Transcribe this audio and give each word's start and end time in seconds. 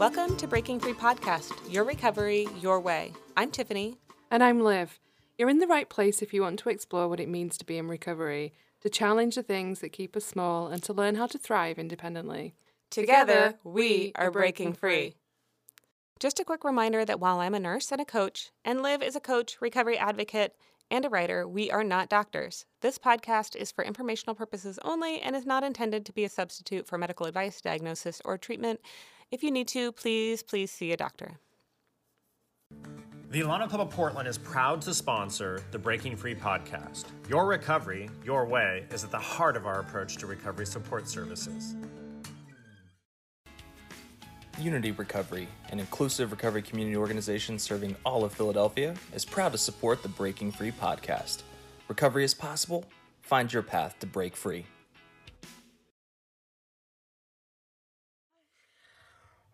Welcome 0.00 0.38
to 0.38 0.46
Breaking 0.46 0.80
Free 0.80 0.94
Podcast, 0.94 1.52
your 1.70 1.84
recovery, 1.84 2.48
your 2.62 2.80
way. 2.80 3.12
I'm 3.36 3.50
Tiffany. 3.50 3.98
And 4.30 4.42
I'm 4.42 4.60
Liv. 4.60 4.98
You're 5.36 5.50
in 5.50 5.58
the 5.58 5.66
right 5.66 5.90
place 5.90 6.22
if 6.22 6.32
you 6.32 6.40
want 6.40 6.58
to 6.60 6.70
explore 6.70 7.06
what 7.06 7.20
it 7.20 7.28
means 7.28 7.58
to 7.58 7.66
be 7.66 7.76
in 7.76 7.86
recovery, 7.86 8.54
to 8.80 8.88
challenge 8.88 9.34
the 9.34 9.42
things 9.42 9.80
that 9.80 9.92
keep 9.92 10.16
us 10.16 10.24
small, 10.24 10.68
and 10.68 10.82
to 10.84 10.94
learn 10.94 11.16
how 11.16 11.26
to 11.26 11.36
thrive 11.36 11.78
independently. 11.78 12.54
Together, 12.88 13.58
we 13.62 14.12
are 14.14 14.30
breaking 14.30 14.72
free. 14.72 15.16
Just 16.18 16.40
a 16.40 16.44
quick 16.44 16.64
reminder 16.64 17.04
that 17.04 17.20
while 17.20 17.38
I'm 17.40 17.54
a 17.54 17.60
nurse 17.60 17.92
and 17.92 18.00
a 18.00 18.06
coach, 18.06 18.52
and 18.64 18.82
Liv 18.82 19.02
is 19.02 19.16
a 19.16 19.20
coach, 19.20 19.58
recovery 19.60 19.98
advocate, 19.98 20.56
and 20.90 21.04
a 21.04 21.10
writer, 21.10 21.46
we 21.46 21.70
are 21.70 21.84
not 21.84 22.08
doctors. 22.08 22.64
This 22.80 22.96
podcast 22.96 23.54
is 23.54 23.70
for 23.70 23.84
informational 23.84 24.34
purposes 24.34 24.78
only 24.82 25.20
and 25.20 25.36
is 25.36 25.44
not 25.44 25.62
intended 25.62 26.06
to 26.06 26.12
be 26.14 26.24
a 26.24 26.30
substitute 26.30 26.86
for 26.86 26.96
medical 26.96 27.26
advice, 27.26 27.60
diagnosis, 27.60 28.22
or 28.24 28.38
treatment. 28.38 28.80
If 29.30 29.44
you 29.44 29.50
need 29.50 29.68
to, 29.68 29.92
please, 29.92 30.42
please 30.42 30.70
see 30.72 30.92
a 30.92 30.96
doctor. 30.96 31.38
The 33.30 33.42
Alano 33.42 33.68
Club 33.68 33.82
of 33.82 33.90
Portland 33.90 34.26
is 34.26 34.36
proud 34.36 34.82
to 34.82 34.92
sponsor 34.92 35.62
the 35.70 35.78
Breaking 35.78 36.16
Free 36.16 36.34
podcast. 36.34 37.04
Your 37.28 37.46
recovery, 37.46 38.10
your 38.24 38.44
way, 38.44 38.86
is 38.90 39.04
at 39.04 39.12
the 39.12 39.18
heart 39.20 39.56
of 39.56 39.66
our 39.66 39.78
approach 39.78 40.16
to 40.16 40.26
recovery 40.26 40.66
support 40.66 41.08
services. 41.08 41.76
Unity 44.58 44.90
Recovery, 44.90 45.46
an 45.70 45.78
inclusive 45.78 46.32
recovery 46.32 46.60
community 46.60 46.96
organization 46.96 47.56
serving 47.56 47.94
all 48.04 48.24
of 48.24 48.32
Philadelphia, 48.32 48.96
is 49.14 49.24
proud 49.24 49.52
to 49.52 49.58
support 49.58 50.02
the 50.02 50.08
Breaking 50.08 50.50
Free 50.50 50.72
podcast. 50.72 51.42
Recovery 51.86 52.24
is 52.24 52.34
possible. 52.34 52.84
Find 53.20 53.52
your 53.52 53.62
path 53.62 53.96
to 54.00 54.06
break 54.06 54.34
free. 54.34 54.66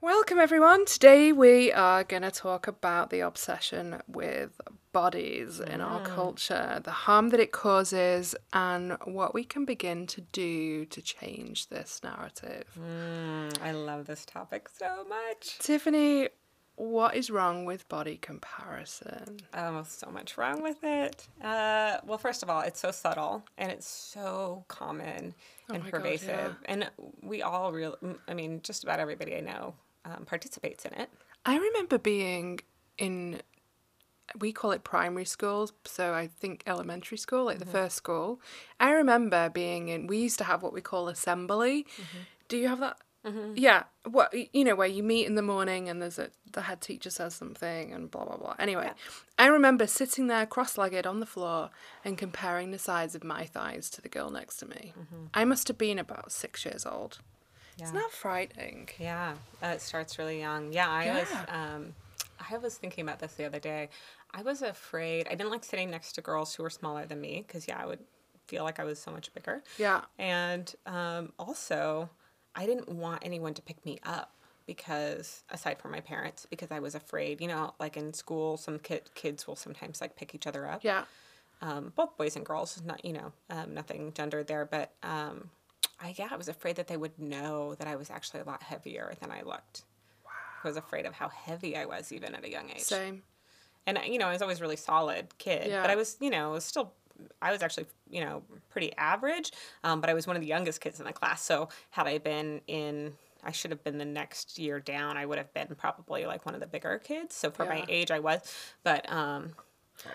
Welcome, 0.07 0.39
everyone. 0.39 0.85
Today 0.85 1.33
we 1.33 1.73
are 1.73 2.05
going 2.05 2.23
to 2.23 2.31
talk 2.31 2.69
about 2.69 3.11
the 3.11 3.19
obsession 3.19 4.01
with 4.07 4.61
bodies 4.93 5.59
in 5.59 5.81
our 5.81 5.99
mm. 5.99 6.05
culture, 6.05 6.81
the 6.85 6.93
harm 6.93 7.31
that 7.31 7.41
it 7.41 7.51
causes, 7.51 8.37
and 8.53 8.97
what 9.05 9.35
we 9.35 9.43
can 9.43 9.65
begin 9.65 10.07
to 10.07 10.21
do 10.21 10.85
to 10.85 11.03
change 11.03 11.71
this 11.71 12.03
narrative. 12.05 12.67
Mm, 12.81 13.61
I 13.61 13.73
love 13.73 14.07
this 14.07 14.25
topic 14.25 14.69
so 14.69 15.05
much. 15.09 15.59
Tiffany, 15.59 16.29
what 16.77 17.17
is 17.17 17.29
wrong 17.29 17.65
with 17.65 17.89
body 17.89 18.17
comparison? 18.17 19.39
Oh, 19.55 19.83
so 19.89 20.09
much 20.13 20.39
wrong 20.39 20.63
with 20.63 20.85
it. 20.85 21.27
Uh, 21.43 21.97
well, 22.05 22.19
first 22.19 22.45
of 22.45 22.49
all, 22.49 22.61
it's 22.61 22.79
so 22.79 22.93
subtle 22.93 23.45
and 23.59 23.73
it's 23.73 23.89
so 23.89 24.65
common 24.69 25.35
oh 25.69 25.75
and 25.75 25.83
my 25.83 25.91
God, 25.91 26.01
pervasive. 26.01 26.29
yeah. 26.29 26.53
And 26.67 26.91
we 27.23 27.43
all 27.43 27.73
real 27.73 27.97
I 28.29 28.35
mean, 28.35 28.61
just 28.63 28.85
about 28.85 29.01
everybody 29.01 29.35
I 29.35 29.41
know 29.41 29.75
um, 30.07 30.25
participates 30.25 30.85
in 30.85 30.95
it. 30.95 31.11
I 31.45 31.57
remember 31.57 31.99
being 31.99 32.61
in, 32.99 33.41
we 34.39 34.53
call 34.53 34.73
it 34.73 34.85
primary 34.85 35.25
school, 35.25 35.71
so 35.85 36.15
I 36.15 36.27
think 36.27 36.63
elementary 36.67 37.19
school, 37.19 37.45
like 37.45 37.59
the 37.59 37.65
mm-hmm. 37.65 37.73
first 37.73 37.97
school. 37.97 38.41
I 38.81 38.93
remember 38.93 39.51
being 39.51 39.89
in, 39.89 40.07
we 40.07 40.19
used 40.19 40.39
to 40.39 40.45
have 40.45 40.63
what 40.63 40.73
we 40.73 40.81
call 40.81 41.09
assembly. 41.09 41.85
Mm-hmm. 41.85 42.19
Do 42.49 42.57
you 42.57 42.69
have 42.69 42.81
that? 42.81 42.99
Mm-hmm. 43.25 43.55
Yeah, 43.57 43.85
what 44.09 44.33
you 44.55 44.63
know, 44.63 44.77
where 44.77 44.87
you 44.87 45.03
meet 45.03 45.27
in 45.27 45.35
the 45.35 45.43
morning 45.43 45.89
and 45.89 46.01
there's 46.01 46.19
a 46.19 46.31
the 46.53 46.61
head 46.61 46.81
teacher 46.81 47.11
says 47.11 47.35
something 47.35 47.93
and 47.93 48.09
blah 48.09 48.25
blah 48.25 48.37
blah. 48.37 48.55
Anyway, 48.57 48.89
I 49.37 49.47
remember 49.49 49.89
sitting 49.89 50.29
there 50.29 50.47
cross-legged 50.47 51.09
on 51.09 51.19
the 51.19 51.27
floor 51.27 51.71
and 52.05 52.17
comparing 52.17 52.71
the 52.71 52.79
size 52.79 53.17
of 53.17 53.25
my 53.25 53.45
thighs 53.45 53.91
to 53.91 54.01
the 54.01 54.09
girl 54.09 54.31
next 54.31 54.59
to 54.59 54.67
me. 54.67 54.93
I 55.35 55.45
must 55.45 55.67
have 55.67 55.77
been 55.77 55.99
about 55.99 56.31
six 56.31 56.65
years 56.65 56.87
old. 56.87 57.19
Isn't 57.83 58.11
frightening? 58.11 58.89
Yeah, 58.99 59.35
uh, 59.63 59.67
it 59.69 59.81
starts 59.83 60.19
really 60.19 60.41
young. 60.41 60.73
Yeah, 60.73 60.89
I 60.89 61.11
was. 61.21 61.29
Um, 61.49 61.95
I 62.51 62.59
was 62.59 62.77
thinking 62.77 63.03
about 63.03 63.19
this 63.19 63.35
the 63.35 63.45
other 63.45 63.59
day. 63.59 63.89
I 64.33 64.43
was 64.43 64.63
afraid. 64.63 65.27
I 65.29 65.35
didn't 65.35 65.51
like 65.51 65.65
sitting 65.65 65.91
next 65.91 66.13
to 66.13 66.21
girls 66.21 66.55
who 66.55 66.63
were 66.63 66.71
smaller 66.71 67.07
than 67.07 67.21
me 67.21 67.45
because 67.47 67.67
yeah, 67.69 67.79
I 67.83 67.87
would 67.87 68.01
feel 68.47 68.65
like 68.65 68.79
I 68.79 68.85
was 68.85 68.99
so 68.99 69.11
much 69.11 69.33
bigger. 69.35 69.63
Yeah. 69.79 70.03
And 70.19 70.73
um, 70.87 71.33
also, 71.39 72.09
I 72.55 72.67
didn't 72.67 72.89
want 72.89 73.23
anyone 73.25 73.55
to 73.55 73.63
pick 73.63 73.85
me 73.85 73.99
up 74.05 74.33
because 74.67 75.45
aside 75.51 75.79
from 75.79 75.93
my 75.93 76.01
parents, 76.01 76.47
because 76.49 76.71
I 76.71 76.79
was 76.81 76.95
afraid. 76.95 77.41
You 77.41 77.49
know, 77.49 77.75
like 77.79 77.97
in 77.97 78.13
school, 78.15 78.57
some 78.57 78.79
kid, 78.79 79.03
kids 79.15 79.47
will 79.47 79.57
sometimes 79.57 80.01
like 80.01 80.17
pick 80.17 80.35
each 80.35 80.47
other 80.47 80.67
up 80.67 80.83
Yeah. 80.85 81.05
um, 81.63 81.93
both 81.97 82.17
boys 82.17 82.37
and 82.37 82.45
girls, 82.45 82.81
not 82.85 83.05
you 83.05 83.13
know, 83.13 83.33
um, 83.51 83.75
nothing 83.75 84.13
gendered 84.15 84.47
there, 84.47 84.65
but 84.65 84.93
um, 85.03 85.51
I 86.01 86.15
yeah, 86.19 86.29
I 86.31 86.37
was 86.37 86.49
afraid 86.49 86.77
that 86.77 86.87
they 86.89 86.97
would 86.97 87.19
know 87.19 87.75
that 87.77 87.89
I 87.89 87.97
was 87.97 88.11
actually 88.11 88.41
a 88.41 88.45
lot 88.45 88.63
heavier 88.63 89.15
than 89.21 89.31
I 89.31 89.43
looked. 89.43 89.83
Wow. 90.25 90.31
I 90.65 90.69
was 90.69 90.77
afraid 90.77 91.07
of 91.07 91.15
how 91.15 91.29
heavy 91.29 91.77
I 91.77 91.87
was 91.87 92.13
even 92.13 92.35
at 92.35 92.45
a 92.45 92.51
young 92.51 92.71
age. 92.71 92.81
Same. 92.81 93.23
and 93.87 93.99
you 94.07 94.19
know, 94.19 94.27
I 94.27 94.33
was 94.33 94.43
always 94.43 94.59
a 94.59 94.63
really 94.63 94.77
solid 94.77 95.37
kid, 95.39 95.69
Yeah. 95.71 95.81
but 95.83 95.91
I 95.91 95.95
was 95.97 96.17
you 96.21 96.31
know, 96.31 96.51
was 96.51 96.65
still. 96.65 96.93
I 97.41 97.51
was 97.51 97.63
actually, 97.63 97.87
you 98.11 98.21
know, 98.21 98.43
pretty 98.69 98.93
average, 98.99 99.51
um, 99.85 100.03
but 100.03 100.11
I 100.11 100.15
was 100.15 100.27
one 100.27 100.37
of 100.37 100.43
the 100.43 100.49
youngest 100.49 100.83
kids 100.83 101.01
in 101.01 101.07
the 101.07 101.15
class. 101.15 101.41
So 101.41 101.71
had 101.89 102.07
I 102.07 102.19
been 102.19 102.61
in, 102.67 103.15
I 103.43 103.53
should 103.53 103.71
have 103.71 103.83
been 103.83 103.97
the 103.97 104.05
next 104.05 104.59
year 104.59 104.81
down. 104.81 105.17
I 105.17 105.25
would 105.25 105.39
have 105.39 105.51
been 105.55 105.69
probably 105.79 106.27
like 106.27 106.45
one 106.45 106.55
of 106.55 106.61
the 106.61 106.67
bigger 106.67 106.99
kids. 107.03 107.35
So 107.35 107.51
for 107.51 107.65
my 107.65 107.87
age, 107.89 108.11
I 108.11 108.19
was, 108.19 108.41
but 108.85 109.11
um, 109.11 109.53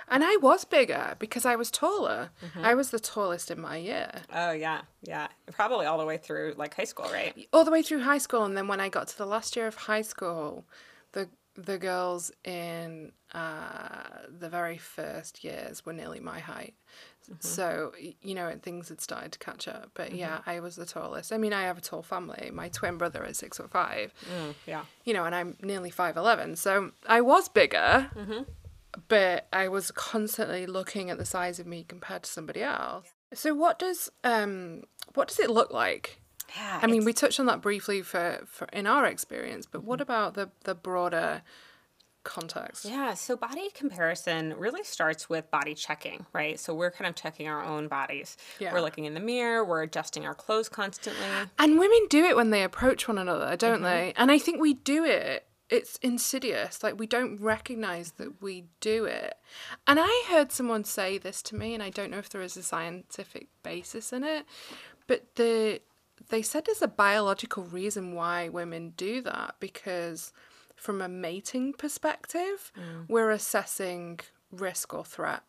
And 0.07 0.23
I 0.23 0.37
was 0.37 0.65
bigger 0.65 1.15
because 1.19 1.45
I 1.45 1.55
was 1.55 1.71
taller. 1.71 2.29
Mm-hmm. 2.45 2.65
I 2.65 2.73
was 2.73 2.91
the 2.91 2.99
tallest 2.99 3.51
in 3.51 3.59
my 3.59 3.77
year. 3.77 4.11
oh 4.33 4.51
yeah, 4.51 4.81
yeah, 5.03 5.27
probably 5.51 5.85
all 5.85 5.97
the 5.97 6.05
way 6.05 6.17
through 6.17 6.55
like 6.57 6.75
high 6.75 6.83
school, 6.85 7.09
right? 7.11 7.33
All 7.53 7.65
the 7.65 7.71
way 7.71 7.81
through 7.81 8.01
high 8.03 8.17
school 8.19 8.43
and 8.43 8.55
then 8.57 8.67
when 8.67 8.79
I 8.79 8.89
got 8.89 9.07
to 9.09 9.17
the 9.17 9.25
last 9.25 9.55
year 9.55 9.67
of 9.67 9.75
high 9.75 10.01
school, 10.03 10.65
the 11.13 11.29
the 11.55 11.77
girls 11.77 12.31
in 12.45 13.11
uh, 13.33 14.03
the 14.29 14.49
very 14.49 14.77
first 14.77 15.43
years 15.43 15.85
were 15.85 15.93
nearly 15.93 16.19
my 16.19 16.39
height. 16.39 16.75
So, 17.39 17.93
you 18.21 18.33
know, 18.33 18.51
things 18.61 18.89
had 18.89 18.99
started 18.99 19.31
to 19.33 19.39
catch 19.39 19.67
up. 19.67 19.91
But 19.93 20.13
yeah, 20.13 20.39
I 20.45 20.59
was 20.59 20.75
the 20.75 20.85
tallest. 20.85 21.31
I 21.31 21.37
mean, 21.37 21.53
I 21.53 21.63
have 21.63 21.77
a 21.77 21.81
tall 21.81 22.01
family. 22.01 22.49
My 22.51 22.67
twin 22.69 22.97
brother 22.97 23.23
is 23.23 23.37
six 23.37 23.57
foot 23.57 23.69
five. 23.69 24.13
Mm, 24.25 24.55
yeah. 24.65 24.83
you 25.05 25.13
know, 25.13 25.23
and 25.25 25.35
I'm 25.35 25.55
nearly 25.61 25.91
5'11. 25.91 26.57
So 26.57 26.91
I 27.07 27.21
was 27.21 27.47
bigger, 27.47 28.09
but 29.07 29.47
I 29.53 29.67
was 29.67 29.91
constantly 29.91 30.65
looking 30.65 31.09
at 31.09 31.17
the 31.17 31.25
size 31.25 31.59
of 31.59 31.65
me 31.67 31.85
compared 31.87 32.23
to 32.23 32.29
somebody 32.29 32.61
else. 32.63 33.07
So 33.33 33.53
what 33.53 33.79
does 33.79 34.09
um 34.23 34.83
what 35.13 35.27
does 35.29 35.39
it 35.39 35.49
look 35.49 35.71
like? 35.71 36.19
Yeah. 36.55 36.79
I 36.81 36.87
mean, 36.87 36.95
it's- 36.97 37.05
we 37.05 37.13
touched 37.13 37.39
on 37.39 37.45
that 37.45 37.61
briefly 37.61 38.01
for, 38.01 38.41
for 38.45 38.65
in 38.73 38.85
our 38.87 39.05
experience, 39.05 39.65
but 39.65 39.83
what 39.83 40.01
about 40.01 40.33
the 40.33 40.49
the 40.65 40.75
broader 40.75 41.41
context? 42.23 42.85
yeah. 42.85 43.13
So 43.15 43.35
body 43.35 43.69
comparison 43.73 44.53
really 44.57 44.83
starts 44.83 45.27
with 45.29 45.49
body 45.49 45.73
checking, 45.73 46.25
right? 46.33 46.59
So 46.59 46.73
we're 46.73 46.91
kind 46.91 47.07
of 47.09 47.15
checking 47.15 47.47
our 47.47 47.63
own 47.63 47.87
bodies. 47.87 48.37
Yeah. 48.59 48.73
We're 48.73 48.81
looking 48.81 49.05
in 49.05 49.13
the 49.15 49.19
mirror. 49.19 49.65
We're 49.65 49.81
adjusting 49.83 50.25
our 50.25 50.35
clothes 50.35 50.69
constantly. 50.69 51.25
And 51.57 51.79
women 51.79 52.05
do 52.09 52.23
it 52.25 52.35
when 52.35 52.51
they 52.51 52.63
approach 52.63 53.07
one 53.07 53.17
another, 53.17 53.55
don't 53.57 53.75
Mm-hmm. 53.75 53.83
they? 53.83 54.13
And 54.17 54.29
I 54.31 54.37
think 54.37 54.61
we 54.61 54.73
do 54.75 55.03
it. 55.03 55.47
It's 55.71 55.97
insidious. 56.03 56.83
Like 56.83 56.99
we 56.99 57.07
don't 57.07 57.39
recognize 57.41 58.11
that 58.17 58.41
we 58.41 58.65
do 58.81 59.05
it. 59.05 59.35
And 59.87 59.99
I 60.01 60.25
heard 60.29 60.51
someone 60.51 60.83
say 60.83 61.17
this 61.17 61.41
to 61.43 61.55
me, 61.55 61.73
and 61.73 61.81
I 61.81 61.89
don't 61.89 62.11
know 62.11 62.17
if 62.19 62.29
there 62.29 62.41
is 62.41 62.57
a 62.57 62.63
scientific 62.63 63.47
basis 63.63 64.11
in 64.13 64.23
it, 64.23 64.45
but 65.07 65.35
the 65.35 65.81
they 66.29 66.41
said 66.43 66.65
there's 66.65 66.81
a 66.83 66.87
biological 66.87 67.63
reason 67.63 68.13
why 68.13 68.47
women 68.49 68.93
do 68.95 69.21
that 69.21 69.55
because 69.59 70.31
from 70.75 71.01
a 71.01 71.07
mating 71.07 71.73
perspective, 71.73 72.71
Mm. 72.77 73.05
we're 73.09 73.31
assessing 73.31 74.19
risk 74.51 74.93
or 74.93 75.05
threat. 75.05 75.41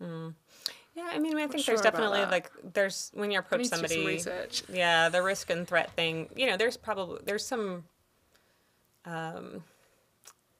Yeah. 0.00 1.08
I 1.12 1.18
mean, 1.18 1.36
I 1.36 1.46
think 1.46 1.64
sure 1.64 1.74
there's 1.76 1.82
definitely 1.82 2.20
like 2.26 2.50
there's 2.74 3.10
when 3.14 3.30
you 3.30 3.38
approach 3.38 3.66
somebody. 3.66 4.04
research. 4.04 4.64
Yeah, 4.68 5.08
the 5.08 5.22
risk 5.22 5.48
and 5.50 5.66
threat 5.66 5.92
thing. 5.92 6.28
You 6.34 6.46
know, 6.46 6.56
there's 6.56 6.76
probably 6.76 7.20
there's 7.24 7.46
some. 7.46 7.84
Um, 9.04 9.64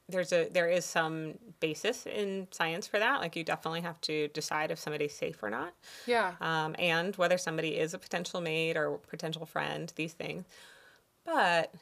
there's 0.09 0.33
a 0.33 0.49
there 0.49 0.67
is 0.67 0.85
some 0.85 1.35
basis 1.59 2.05
in 2.05 2.47
science 2.51 2.87
for 2.87 2.99
that. 2.99 3.21
Like 3.21 3.35
you 3.35 3.43
definitely 3.43 3.81
have 3.81 3.99
to 4.01 4.27
decide 4.29 4.71
if 4.71 4.79
somebody's 4.79 5.13
safe 5.13 5.41
or 5.41 5.49
not. 5.49 5.73
Yeah. 6.05 6.33
um, 6.41 6.75
and 6.77 7.15
whether 7.15 7.37
somebody 7.37 7.77
is 7.77 7.93
a 7.93 7.99
potential 7.99 8.41
mate 8.41 8.77
or 8.77 8.97
potential 8.97 9.45
friend, 9.45 9.91
these 9.95 10.13
things. 10.13 10.45
But 11.25 11.73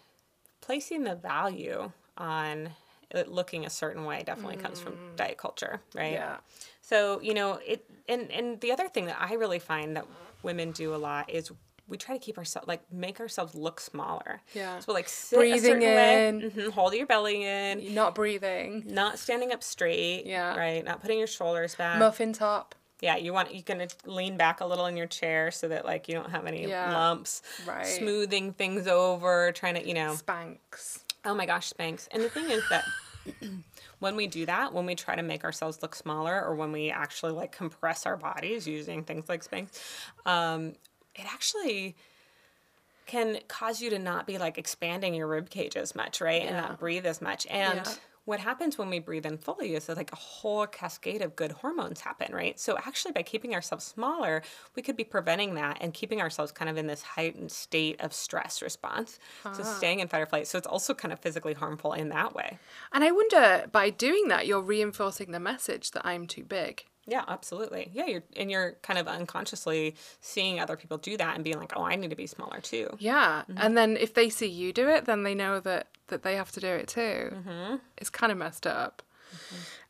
placing 0.61 1.03
the 1.03 1.15
value 1.15 1.91
on 2.17 2.69
it 3.11 3.27
looking 3.27 3.65
a 3.65 3.69
certain 3.69 4.05
way 4.05 4.21
definitely 4.23 4.57
comes 4.57 4.79
from 4.79 4.95
diet 5.15 5.37
culture, 5.37 5.81
right? 5.95 6.13
Yeah. 6.13 6.37
So 6.81 7.19
you 7.21 7.33
know 7.33 7.59
it, 7.65 7.89
and 8.07 8.31
and 8.31 8.61
the 8.61 8.71
other 8.71 8.87
thing 8.87 9.05
that 9.05 9.17
I 9.19 9.33
really 9.33 9.59
find 9.59 9.95
that 9.95 10.05
women 10.43 10.71
do 10.71 10.93
a 10.93 10.97
lot 10.97 11.29
is 11.29 11.51
we 11.89 11.97
try 11.97 12.15
to 12.17 12.23
keep 12.23 12.37
ourselves 12.37 12.67
like 12.67 12.81
make 12.91 13.19
ourselves 13.19 13.55
look 13.55 13.79
smaller. 13.79 14.41
Yeah. 14.53 14.79
So 14.79 14.93
like 14.93 15.09
sit 15.09 15.37
Breathing 15.37 15.81
in. 15.81 16.51
mhm, 16.51 16.69
hold 16.71 16.93
your 16.93 17.05
belly 17.07 17.43
in, 17.43 17.93
Not 17.93 18.15
breathing. 18.15 18.83
not 18.87 19.19
standing 19.19 19.51
up 19.51 19.63
straight. 19.63 20.25
Yeah. 20.25 20.55
Right. 20.55 20.83
Not 20.85 21.01
putting 21.01 21.17
your 21.17 21.27
shoulders 21.27 21.75
back. 21.75 21.99
Muffin 21.99 22.31
top. 22.33 22.75
Yeah, 23.01 23.15
you 23.15 23.31
want 23.33 23.53
you 23.55 23.63
can 23.63 23.87
lean 24.05 24.35
back 24.37 24.59
a 24.61 24.65
little 24.65 24.85
in 24.85 24.97
your 24.97 25.07
chair 25.07 25.51
so 25.51 25.67
that 25.69 25.85
like 25.85 26.07
you 26.07 26.15
don't 26.15 26.31
have 26.31 26.45
any 26.45 26.67
Yeah. 26.67 26.91
lumps. 26.93 27.41
Right. 27.65 27.85
Smoothing 27.85 28.53
things 28.53 28.87
over, 28.87 29.51
trying 29.53 29.75
to 29.75 29.87
you 29.87 29.93
know 29.93 30.15
Spanx. 30.15 30.99
Oh 31.25 31.33
my 31.33 31.45
gosh, 31.45 31.71
Spanx. 31.73 32.07
And 32.11 32.21
the 32.23 32.29
thing 32.29 32.49
is 32.49 32.63
that 32.69 32.83
when 33.99 34.15
we 34.15 34.27
do 34.27 34.45
that, 34.45 34.73
when 34.73 34.85
we 34.85 34.95
try 34.95 35.15
to 35.15 35.21
make 35.21 35.43
ourselves 35.43 35.81
look 35.81 35.95
smaller 35.95 36.43
or 36.43 36.55
when 36.55 36.71
we 36.71 36.89
actually 36.89 37.31
like 37.33 37.51
compress 37.51 38.05
our 38.05 38.17
bodies 38.17 38.67
using 38.67 39.03
things 39.03 39.27
like 39.29 39.43
Spanx, 39.49 39.67
um, 40.25 40.73
it 41.15 41.25
actually 41.25 41.95
can 43.05 43.39
cause 43.47 43.81
you 43.81 43.89
to 43.89 43.97
not 43.97 44.27
be 44.27 44.37
like 44.37 44.57
expanding 44.57 45.15
your 45.15 45.27
rib 45.27 45.49
cage 45.49 45.75
as 45.75 45.95
much, 45.95 46.21
right? 46.21 46.43
And 46.43 46.55
not 46.55 46.79
breathe 46.79 47.07
as 47.07 47.21
much. 47.21 47.47
And 47.47 47.79
Yeah. 47.83 47.93
what 48.25 48.39
happens 48.39 48.77
when 48.77 48.91
we 48.91 48.99
breathe 48.99 49.25
in 49.25 49.39
fully 49.39 49.73
is 49.73 49.87
that 49.87 49.97
like 49.97 50.11
a 50.11 50.15
whole 50.15 50.67
cascade 50.67 51.23
of 51.23 51.35
good 51.35 51.51
hormones 51.51 52.01
happen, 52.01 52.31
right? 52.31 52.59
So 52.59 52.77
actually 52.77 53.13
by 53.13 53.23
keeping 53.23 53.55
ourselves 53.55 53.83
smaller, 53.83 54.43
we 54.75 54.83
could 54.83 54.95
be 54.95 55.03
preventing 55.03 55.55
that 55.55 55.79
and 55.81 55.91
keeping 55.91 56.21
ourselves 56.21 56.51
kind 56.51 56.69
of 56.69 56.77
in 56.77 56.85
this 56.85 57.01
heightened 57.01 57.51
state 57.51 57.99
of 57.99 58.13
stress 58.13 58.61
response. 58.61 59.17
So 59.43 59.63
ah. 59.65 59.73
staying 59.77 60.01
in 60.01 60.07
fight 60.07 60.21
or 60.21 60.27
flight. 60.27 60.45
So 60.47 60.59
it's 60.59 60.67
also 60.67 60.93
kind 60.93 61.11
of 61.11 61.19
physically 61.19 61.55
harmful 61.55 61.93
in 61.93 62.09
that 62.09 62.35
way. 62.35 62.59
And 62.93 63.03
I 63.03 63.09
wonder, 63.09 63.65
by 63.71 63.89
doing 63.89 64.27
that, 64.27 64.45
you're 64.45 64.61
reinforcing 64.61 65.31
the 65.31 65.39
message 65.39 65.89
that 65.91 66.05
I'm 66.05 66.27
too 66.27 66.43
big. 66.43 66.85
Yeah, 67.09 67.23
absolutely. 67.27 67.89
Yeah, 67.93 68.05
you're 68.05 68.23
and 68.37 68.51
you're 68.51 68.73
kind 68.83 68.99
of 68.99 69.07
unconsciously 69.07 69.95
seeing 70.21 70.59
other 70.59 70.77
people 70.77 70.97
do 70.97 71.17
that 71.17 71.35
and 71.35 71.43
being 71.43 71.57
like, 71.59 71.73
"Oh, 71.75 71.83
I 71.83 71.95
need 71.95 72.11
to 72.11 72.15
be 72.15 72.27
smaller 72.27 72.59
too." 72.61 72.87
Yeah, 72.99 73.43
Mm-hmm. 73.49 73.57
and 73.57 73.77
then 73.77 73.97
if 73.97 74.13
they 74.13 74.29
see 74.29 74.47
you 74.47 74.71
do 74.71 74.87
it, 74.89 75.05
then 75.05 75.23
they 75.23 75.35
know 75.35 75.59
that 75.61 75.87
that 76.07 76.23
they 76.23 76.35
have 76.35 76.51
to 76.53 76.59
do 76.59 76.67
it 76.67 76.87
too. 76.87 77.33
Mm-hmm. 77.33 77.75
It's 77.97 78.09
kind 78.09 78.31
of 78.31 78.37
messed 78.37 78.65
up. 78.67 79.01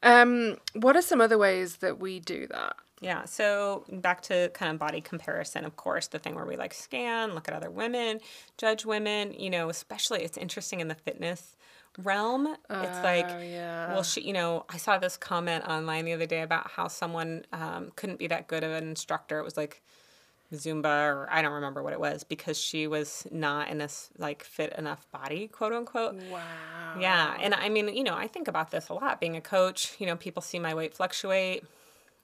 Um, 0.03 0.57
what 0.73 0.95
are 0.95 1.01
some 1.01 1.21
other 1.21 1.37
ways 1.37 1.77
that 1.77 1.99
we 1.99 2.19
do 2.19 2.47
that? 2.47 2.75
Yeah. 3.01 3.25
So 3.25 3.85
back 3.89 4.21
to 4.23 4.49
kind 4.53 4.71
of 4.73 4.77
body 4.79 4.99
comparison, 5.01 5.63
of 5.65 5.75
course, 5.77 6.07
the 6.07 6.19
thing 6.19 6.35
where 6.35 6.45
we 6.45 6.57
like 6.57 6.73
scan, 6.73 7.33
look 7.33 7.47
at 7.47 7.53
other 7.53 7.69
women, 7.69 8.19
judge 8.57 8.85
women, 8.85 9.33
you 9.33 9.49
know, 9.49 9.69
especially 9.69 10.23
it's 10.23 10.37
interesting 10.37 10.79
in 10.81 10.89
the 10.89 10.95
fitness 10.95 11.55
realm. 12.03 12.47
it's 12.69 13.03
like, 13.03 13.27
Oh, 13.29 13.39
yeah. 13.39 13.93
well, 13.93 14.03
she, 14.03 14.21
you 14.21 14.33
know, 14.33 14.65
I 14.69 14.77
saw 14.77 14.97
this 14.97 15.17
comment 15.17 15.65
online 15.65 16.05
the 16.05 16.13
other 16.13 16.25
day 16.25 16.41
about 16.41 16.71
how 16.71 16.87
someone 16.87 17.45
um, 17.53 17.91
couldn't 17.95 18.19
be 18.19 18.27
that 18.27 18.47
good 18.47 18.63
of 18.63 18.71
an 18.71 18.87
instructor. 18.87 19.39
It 19.39 19.43
was 19.43 19.57
like 19.57 19.81
Zumba 20.53 21.05
or 21.07 21.27
I 21.29 21.41
don't 21.43 21.51
remember 21.53 21.83
what 21.83 21.93
it 21.93 21.99
was 21.99 22.23
because 22.23 22.57
she 22.59 22.87
was 22.87 23.27
not 23.31 23.69
in 23.69 23.77
this 23.77 24.09
like 24.17 24.43
fit 24.43 24.73
enough 24.77 25.05
body, 25.11 25.47
quote 25.47 25.73
unquote. 25.73 26.15
Wow. 26.31 26.39
Yeah. 26.99 27.37
And 27.39 27.53
I 27.53 27.69
mean, 27.69 27.95
you 27.95 28.03
know, 28.03 28.15
I 28.15 28.27
think 28.27 28.47
about 28.47 28.71
this 28.71 28.89
a 28.89 28.93
lot 28.93 29.19
being 29.19 29.35
a 29.37 29.41
coach. 29.41 29.95
You 29.99 30.07
know, 30.07 30.15
people 30.15 30.41
see 30.41 30.57
my 30.57 30.73
weight 30.73 30.93
fluctuate. 30.95 31.63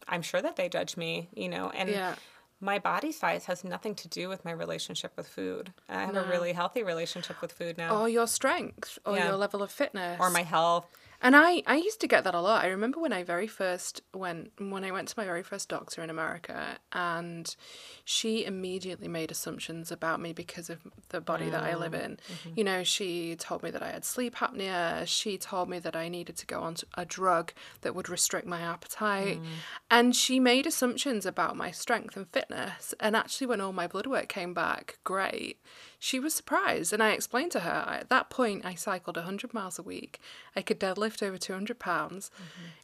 I'm 0.07 0.21
sure 0.23 0.41
that 0.41 0.55
they 0.55 0.69
judge 0.69 0.97
me, 0.97 1.29
you 1.35 1.49
know, 1.49 1.69
and 1.69 1.89
Yeah. 1.89 2.15
My 2.59 2.79
body 2.79 3.11
size 3.11 3.45
has 3.45 3.63
nothing 3.63 3.95
to 3.95 4.07
do 4.07 4.29
with 4.29 4.45
my 4.45 4.51
relationship 4.51 5.11
with 5.17 5.27
food. 5.27 5.73
I 5.89 6.05
have 6.05 6.15
a 6.15 6.23
really 6.23 6.53
healthy 6.53 6.83
relationship 6.83 7.41
with 7.41 7.51
food 7.51 7.77
now, 7.77 8.01
Or 8.01 8.09
your 8.09 8.27
strength, 8.27 8.97
or 9.05 9.15
Yeah. 9.17 9.27
your 9.27 9.37
level 9.37 9.61
of 9.61 9.71
fitness, 9.71 10.17
or 10.19 10.29
my 10.29 10.43
health. 10.43 10.85
And 11.25 11.35
I, 11.35 11.63
I 11.65 11.77
used 11.77 11.99
to 12.01 12.07
get 12.07 12.23
that 12.25 12.35
a 12.35 12.39
lot. 12.39 12.63
I 12.63 12.67
remember 12.67 12.99
when 12.99 13.11
I 13.11 13.23
very 13.23 13.47
first 13.47 14.03
went 14.13 14.51
when 14.59 14.83
I 14.83 14.91
went 14.91 15.07
to 15.07 15.15
my 15.17 15.25
very 15.25 15.41
first 15.41 15.67
doctor 15.69 16.03
in 16.03 16.11
America 16.11 16.77
and 16.91 17.55
she 18.03 18.45
immediately 18.45 19.07
made 19.07 19.31
assumptions 19.31 19.91
about 19.91 20.21
me 20.21 20.33
because 20.33 20.69
of 20.69 20.81
the 21.09 21.19
body 21.19 21.49
that 21.49 21.63
I 21.63 21.73
live 21.77 21.95
oh, 21.95 21.99
in. 21.99 22.11
Mm-hmm. 22.11 22.49
You 22.57 22.63
know, 22.63 22.83
she 22.83 23.35
told 23.37 23.63
me 23.63 23.71
that 23.71 23.81
I 23.81 23.89
had 23.89 24.05
sleep 24.05 24.35
apnea, 24.35 25.07
she 25.07 25.39
told 25.39 25.67
me 25.67 25.79
that 25.79 25.95
I 25.95 26.09
needed 26.09 26.37
to 26.37 26.45
go 26.45 26.61
on 26.61 26.75
a 26.93 27.05
drug 27.05 27.53
that 27.81 27.95
would 27.95 28.07
restrict 28.07 28.45
my 28.45 28.61
appetite. 28.61 29.41
Mm. 29.41 29.47
And 29.89 30.15
she 30.15 30.39
made 30.39 30.67
assumptions 30.67 31.25
about 31.25 31.57
my 31.57 31.71
strength 31.71 32.15
and 32.15 32.29
fitness. 32.29 32.93
And 32.99 33.15
actually 33.15 33.47
when 33.47 33.61
all 33.61 33.73
my 33.73 33.87
blood 33.87 34.05
work 34.05 34.29
came 34.29 34.53
back, 34.53 34.99
great 35.03 35.57
she 36.05 36.19
was 36.19 36.33
surprised 36.35 36.93
and 36.93 37.01
i 37.01 37.11
explained 37.11 37.51
to 37.51 37.61
her 37.61 37.83
at 38.01 38.09
that 38.09 38.29
point 38.29 38.63
i 38.63 38.75
cycled 38.75 39.15
100 39.15 39.53
miles 39.53 39.79
a 39.79 39.83
week 39.83 40.19
i 40.55 40.61
could 40.61 40.79
deadlift 40.79 41.23
over 41.23 41.37
200 41.37 41.79
pounds 41.79 42.29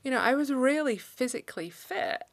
you 0.03 0.09
know 0.09 0.19
i 0.19 0.33
was 0.33 0.51
really 0.51 0.97
physically 0.97 1.69
fit 1.69 2.23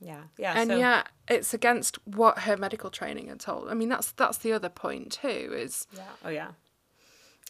Yeah. 0.00 0.24
Yeah. 0.36 0.54
and 0.60 0.68
so, 0.70 0.76
yet 0.76 1.08
it's 1.28 1.54
against 1.54 1.96
what 2.06 2.40
her 2.40 2.56
medical 2.58 2.90
training 2.90 3.28
had 3.28 3.40
told 3.40 3.68
i 3.70 3.74
mean 3.74 3.88
that's 3.88 4.12
that's 4.12 4.38
the 4.38 4.52
other 4.52 4.68
point 4.68 5.12
too 5.12 5.52
is 5.64 5.86
Yeah. 5.96 6.02
Oh, 6.24 6.28
yeah. 6.40 6.50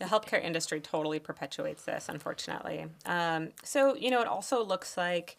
The 0.00 0.06
healthcare 0.06 0.42
industry 0.42 0.80
totally 0.80 1.20
perpetuates 1.20 1.84
this, 1.84 2.08
unfortunately. 2.08 2.86
Um, 3.06 3.50
so, 3.62 3.94
you 3.94 4.10
know, 4.10 4.20
it 4.20 4.26
also 4.26 4.60
looks 4.64 4.96
like 4.96 5.36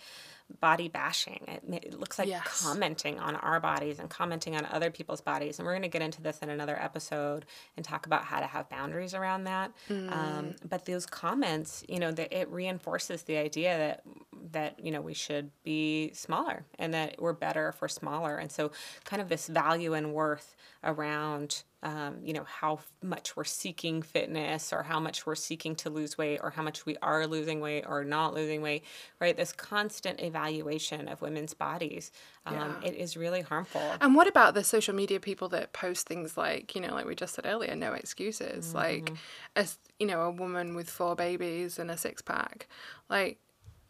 body 0.62 0.88
bashing. 0.88 1.44
It, 1.48 1.64
it 1.86 2.00
looks 2.00 2.20
like 2.20 2.28
Yes. 2.28 2.62
commenting 2.64 3.20
on 3.20 3.36
our 3.36 3.60
bodies 3.60 4.00
and 4.00 4.10
commenting 4.10 4.56
on 4.56 4.66
other 4.66 4.92
people's 4.92 5.22
bodies. 5.22 5.58
And 5.60 5.66
we're 5.66 5.74
going 5.74 5.82
to 5.82 5.88
get 5.88 6.02
into 6.04 6.22
this 6.22 6.38
in 6.40 6.50
another 6.50 6.80
episode 6.82 7.46
and 7.76 7.84
talk 7.86 8.06
about 8.06 8.24
how 8.26 8.40
to 8.40 8.46
have 8.46 8.70
boundaries 8.70 9.14
around 9.14 9.46
that. 9.46 9.72
Um, 9.90 10.56
but 10.68 10.86
those 10.86 11.06
comments, 11.06 11.84
you 11.90 12.00
know, 12.00 12.12
that 12.12 12.32
it 12.32 12.48
reinforces 12.50 13.24
the 13.24 13.38
idea 13.38 13.78
that 13.78 14.04
that 14.52 14.80
you 14.86 14.92
know 14.92 15.02
we 15.02 15.16
should 15.16 15.50
be 15.64 16.12
smaller 16.14 16.66
and 16.78 16.94
that 16.94 17.20
we're 17.20 17.34
better 17.34 17.70
if 17.70 17.82
we're 17.82 17.88
smaller. 17.88 18.38
And 18.38 18.52
so, 18.52 18.72
kind 19.04 19.22
of 19.22 19.28
this 19.30 19.48
value 19.48 19.94
and 19.94 20.14
worth 20.14 20.56
around 20.84 21.64
um, 21.86 22.18
you 22.24 22.34
know 22.34 22.44
how 22.44 22.80
much 23.04 23.38
we're 23.38 23.44
seeking 23.44 24.02
fitness 24.02 24.74
or 24.74 24.82
how 24.84 25.00
much 25.00 25.26
we're 25.26 25.36
seeking 25.36 25.76
to 25.76 25.90
lose 25.90 26.18
weight 26.18 26.40
or 26.42 26.50
how 26.50 26.64
much 26.64 26.86
we 26.86 26.98
are 27.02 27.28
losing 27.28 27.62
weight 27.62 27.86
or 27.88 28.04
not 28.04 28.34
losing 28.34 28.62
weight 28.62 28.84
right? 29.22 29.38
This 29.38 29.54
constant 29.54 30.20
evaluation 30.20 31.08
of 31.08 31.22
women's 31.22 31.54
bodies 31.54 32.12
um, 32.48 32.76
it 32.84 32.96
is 32.96 33.16
really 33.16 33.42
harmful. 33.42 33.82
And 34.02 34.16
what 34.16 34.28
about 34.28 34.54
the 34.54 34.64
social 34.64 34.94
media 34.94 35.20
people 35.20 35.48
that 35.50 35.74
post 35.74 36.08
things 36.08 36.36
like 36.36 36.76
you 36.76 36.82
know 36.82 36.94
like 36.94 37.06
we 37.06 37.16
just 37.16 37.36
said 37.36 37.46
earlier 37.46 37.76
no 37.76 37.94
excuses 37.94 38.74
like 38.74 39.12
as 39.56 39.78
you 40.00 40.08
know 40.08 40.22
a 40.22 40.32
woman 40.32 40.76
with 40.76 40.90
four 40.90 41.16
babies 41.16 41.80
and 41.80 41.90
a 41.90 41.98
six 41.98 42.22
pack 42.22 42.68
like 43.10 43.38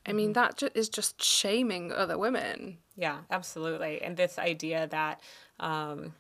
i 0.06 0.14
mean 0.14 0.34
that 0.34 0.58
ju- 0.58 0.70
is 0.76 0.90
just 0.90 1.24
shaming 1.24 1.92
other 1.92 2.18
women. 2.18 2.78
Yeah, 2.96 3.20
absolutely. 3.30 4.02
And 4.02 4.16
this 4.16 4.40
idea 4.40 4.88
that 4.88 5.20
um, 5.60 6.14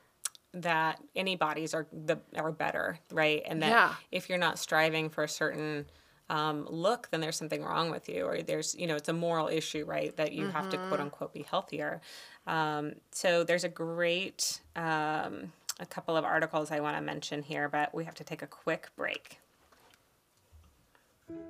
that 0.55 1.01
any 1.15 1.35
bodies 1.35 1.73
are 1.73 1.87
the 1.91 2.17
are 2.35 2.51
better, 2.51 2.99
right? 3.11 3.43
And 3.45 3.61
that 3.61 3.69
Yeah. 3.69 3.93
if 4.11 4.29
you're 4.29 4.37
not 4.37 4.57
striving 4.57 5.09
for 5.09 5.23
a 5.23 5.29
certain 5.29 5.85
um, 6.27 6.65
look, 6.67 7.09
then 7.11 7.21
there's 7.21 7.37
something 7.37 7.63
wrong 7.63 7.91
with 7.91 8.09
you, 8.09 8.25
or 8.25 8.41
there's 8.41 8.73
you 8.75 8.87
know 8.87 8.95
it's 8.95 9.09
a 9.09 9.13
moral 9.13 9.47
issue, 9.47 9.85
right? 9.85 10.15
That 10.17 10.31
you 10.31 10.47
have 10.47 10.69
to 10.69 10.77
quote 10.77 10.99
unquote 10.99 11.33
be 11.33 11.43
healthier. 11.43 12.01
Um, 12.47 12.93
so 13.11 13.43
there's 13.43 13.63
a 13.63 13.69
great 13.69 14.61
um, 14.75 15.51
a 15.79 15.85
couple 15.85 16.17
of 16.17 16.23
articles 16.23 16.71
I 16.71 16.79
want 16.79 16.95
to 16.97 17.01
mention 17.01 17.43
here, 17.43 17.69
but 17.69 17.93
we 17.93 18.05
have 18.05 18.15
to 18.15 18.23
take 18.23 18.41
a 18.41 18.47
quick 18.47 18.89
break. 18.95 19.39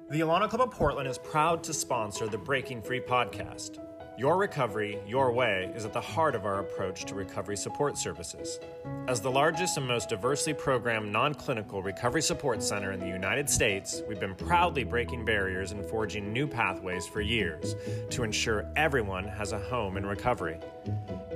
The 0.09 0.19
Alano 0.19 0.49
Club 0.49 0.61
of 0.61 0.71
Portland 0.71 1.07
is 1.07 1.17
proud 1.17 1.63
to 1.63 1.73
sponsor 1.73 2.27
the 2.27 2.37
Breaking 2.37 2.81
Free 2.81 2.99
podcast. 3.01 3.79
Your 4.17 4.37
recovery, 4.37 4.97
your 5.05 5.33
way 5.33 5.69
is 5.75 5.83
at 5.83 5.91
the 5.91 5.99
heart 5.99 6.35
of 6.35 6.45
our 6.45 6.59
approach 6.59 7.03
to 7.05 7.15
recovery 7.15 7.57
support 7.57 7.97
services. 7.97 8.61
As 9.09 9.19
the 9.19 9.29
largest 9.29 9.75
and 9.75 9.85
most 9.85 10.07
diversely 10.07 10.53
programmed 10.53 11.11
non 11.11 11.33
clinical 11.33 11.83
recovery 11.83 12.21
support 12.21 12.63
center 12.63 12.93
in 12.93 13.01
the 13.01 13.09
United 13.09 13.49
States, 13.49 14.03
we've 14.07 14.19
been 14.21 14.33
proudly 14.33 14.85
breaking 14.85 15.25
barriers 15.25 15.73
and 15.73 15.85
forging 15.85 16.31
new 16.31 16.47
pathways 16.47 17.05
for 17.05 17.19
years 17.19 17.75
to 18.09 18.23
ensure 18.23 18.65
everyone 18.77 19.25
has 19.25 19.51
a 19.51 19.59
home 19.59 19.97
in 19.97 20.05
recovery. 20.05 20.59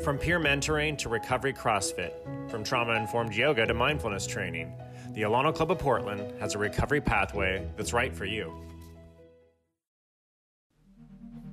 From 0.02 0.18
peer 0.18 0.40
mentoring 0.40 0.98
to 1.00 1.10
recovery 1.10 1.52
CrossFit, 1.52 2.14
from 2.50 2.64
trauma 2.64 2.94
informed 2.94 3.36
yoga 3.36 3.66
to 3.66 3.74
mindfulness 3.74 4.26
training, 4.26 4.74
the 5.12 5.24
Alano 5.24 5.54
Club 5.54 5.72
of 5.72 5.80
Portland 5.80 6.40
has 6.40 6.56
a 6.56 6.58
recovery 6.58 7.02
pathway 7.02 7.68
that's 7.76 7.92
right 7.92 8.16
for 8.16 8.24
you. 8.24 8.69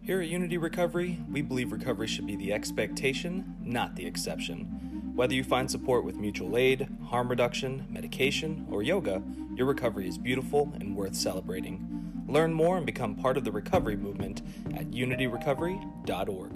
Here 0.06 0.20
at 0.20 0.28
Unity 0.28 0.56
Recovery, 0.56 1.18
we 1.28 1.42
believe 1.42 1.72
recovery 1.72 2.06
should 2.06 2.28
be 2.28 2.36
the 2.36 2.52
expectation, 2.52 3.56
not 3.60 3.96
the 3.96 4.06
exception. 4.06 5.12
Whether 5.16 5.34
you 5.34 5.42
find 5.42 5.68
support 5.68 6.04
with 6.04 6.14
mutual 6.14 6.56
aid, 6.56 6.88
harm 7.06 7.28
reduction, 7.28 7.84
medication, 7.90 8.68
or 8.70 8.84
yoga, 8.84 9.20
your 9.56 9.66
recovery 9.66 10.06
is 10.06 10.16
beautiful 10.16 10.72
and 10.78 10.94
worth 10.94 11.16
celebrating. 11.16 12.24
Learn 12.28 12.52
more 12.52 12.76
and 12.76 12.86
become 12.86 13.16
part 13.16 13.36
of 13.36 13.42
the 13.42 13.50
recovery 13.50 13.96
movement 13.96 14.42
at 14.76 14.92
unityrecovery.org. 14.92 16.52